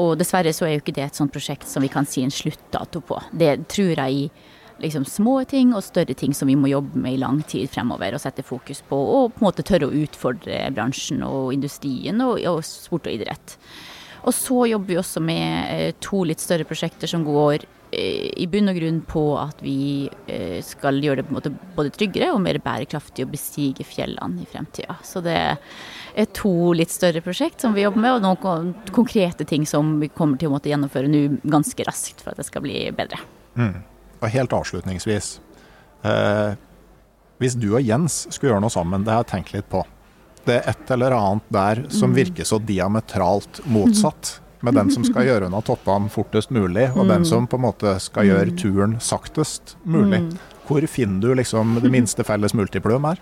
[0.01, 2.33] Og dessverre så er jo ikke det et sånt prosjekt som vi kan si en
[2.33, 3.21] sluttdato på.
[3.33, 4.27] Det tror jeg i
[4.83, 8.17] liksom små ting og større ting som vi må jobbe med i lang tid fremover
[8.17, 8.99] og sette fokus på.
[8.99, 13.57] Og på en måte tørre å utfordre bransjen og industrien og, og sport og idrett.
[14.23, 18.47] Og så jobber vi også med eh, to litt større prosjekter som går eh, i
[18.51, 22.31] bunn og grunn på at vi eh, skal gjøre det på en måte både tryggere
[22.35, 25.01] og mer bærekraftig å bestige fjellene i fremtida.
[25.07, 25.39] Så det
[26.37, 30.41] to litt større prosjekt som vi jobber med, og noen konkrete ting som vi kommer
[30.41, 33.21] til å måtte gjennomføre nå ganske raskt for at det skal bli bedre.
[34.21, 35.35] Og helt avslutningsvis.
[36.03, 36.55] Eh,
[37.43, 39.83] hvis du og Jens skulle gjøre noe sammen, det har jeg tenkt litt på.
[40.47, 44.39] Det er et eller annet der som virker så diametralt motsatt.
[44.63, 47.97] Med den som skal gjøre unna toppene fortest mulig, og den som på en måte
[48.03, 50.21] skal gjøre turen saktest mulig.
[50.67, 53.19] Hvor finner du liksom det minste felles multiplum her?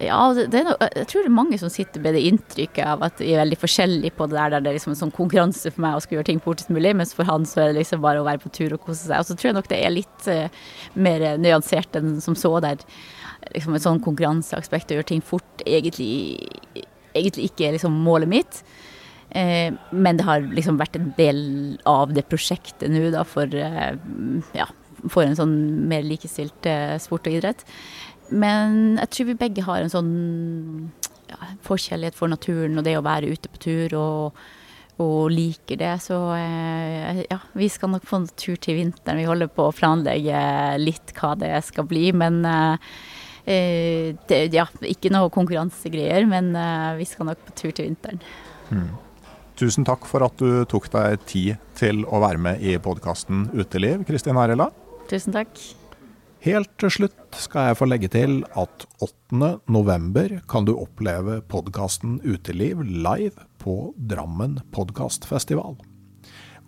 [0.00, 3.34] Ja, noe, jeg tror det er mange som sitter med det inntrykket av at vi
[3.34, 5.98] er veldig forskjellige på det der, der det er liksom en sånn konkurranse for meg
[5.98, 8.26] å skulle gjøre ting fortest mulig, mens for han så er det liksom bare å
[8.28, 9.20] være på tur og kose seg.
[9.20, 12.80] Og så tror jeg nok det er litt uh, mer nyansert enn som så, der
[13.52, 16.48] liksom et sånn konkurranseaspekt å gjøre ting fort egentlig,
[17.14, 18.62] egentlig ikke er liksom målet mitt.
[19.30, 21.40] Eh, men det har liksom vært en del
[21.88, 23.96] av det prosjektet nå, da, for, eh,
[24.56, 24.68] ja,
[25.06, 25.56] for en sånn
[25.90, 27.64] mer likestilt eh, sport og idrett.
[28.28, 30.14] Men jeg tror vi begge har en sånn
[31.30, 34.40] ja, forkjærlighet for naturen og det å være ute på tur og,
[35.02, 35.94] og liker det.
[36.04, 39.20] Så eh, ja, vi skal nok få en tur til vinteren.
[39.20, 40.42] Vi holder på å planlegge
[40.82, 42.94] litt hva det skal bli, men eh,
[43.44, 48.20] eh, det, ja, ikke noe konkurransegreier, men eh, vi skal nok på tur til vinteren.
[49.58, 54.04] Tusen takk for at du tok deg tid til å være med i podkasten Uteliv,
[54.06, 54.68] Kristin Arela.
[55.08, 55.56] Tusen takk.
[56.44, 59.48] Helt til slutt skal jeg få legge til at 8.
[59.72, 65.78] november kan du oppleve podkasten Uteliv live på Drammen podkastfestival.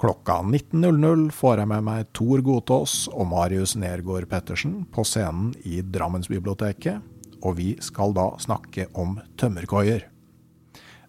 [0.01, 5.83] Klokka 19.00 får jeg med meg Tor Godtås og Marius Nergård Pettersen på scenen i
[5.85, 7.05] Drammensbiblioteket,
[7.45, 10.09] og vi skal da snakke om tømmerkoier.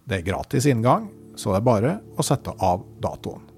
[0.03, 1.07] Det er gratis inngang,
[1.39, 3.51] så det er bare å sette av datoen.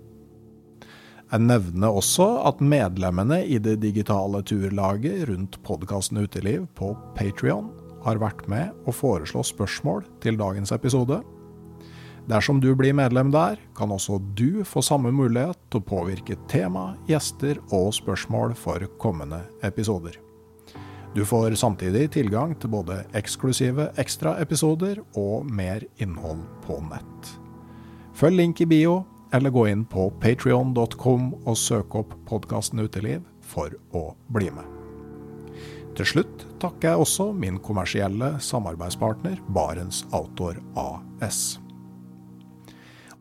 [1.33, 7.71] Jeg nevner også at medlemmene i det digitale turlaget rundt podkasten Uteliv på Patrion
[8.03, 11.23] har vært med å foreslå spørsmål til dagens episode.
[12.29, 16.91] Dersom du blir medlem der, kan også du få samme mulighet til å påvirke tema,
[17.09, 20.19] gjester og spørsmål for kommende episoder.
[21.17, 27.33] Du får samtidig tilgang til både eksklusive ekstraepisoder og mer innhold på nett.
[28.13, 28.99] Følg link i bio,
[29.33, 34.67] eller gå inn på patrion.com og søk opp podkasten Uteliv for å bli med.
[35.97, 41.59] Til slutt takker jeg også min kommersielle samarbeidspartner Barents Outdoor AS.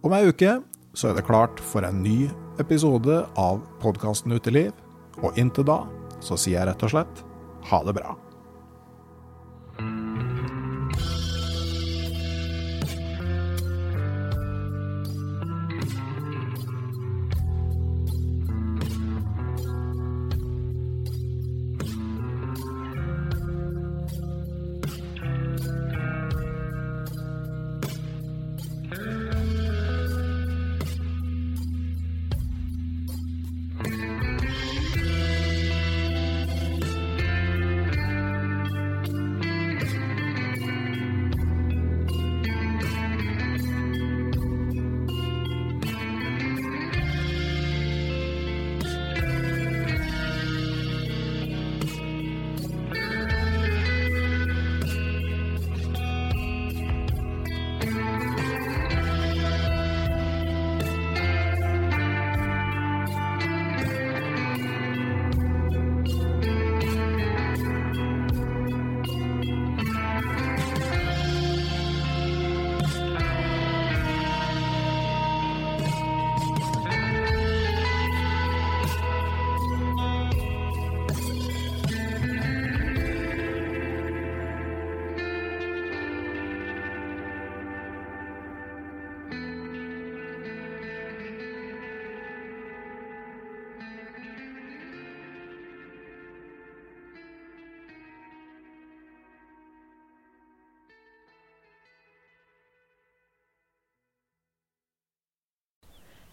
[0.02, 0.58] Om ei uke
[0.96, 2.28] så er det klart for en ny
[2.60, 4.72] episode av podkasten Uteliv,
[5.20, 5.82] og inntil da
[6.24, 7.24] så sier jeg rett og slett
[7.70, 8.16] ha det bra.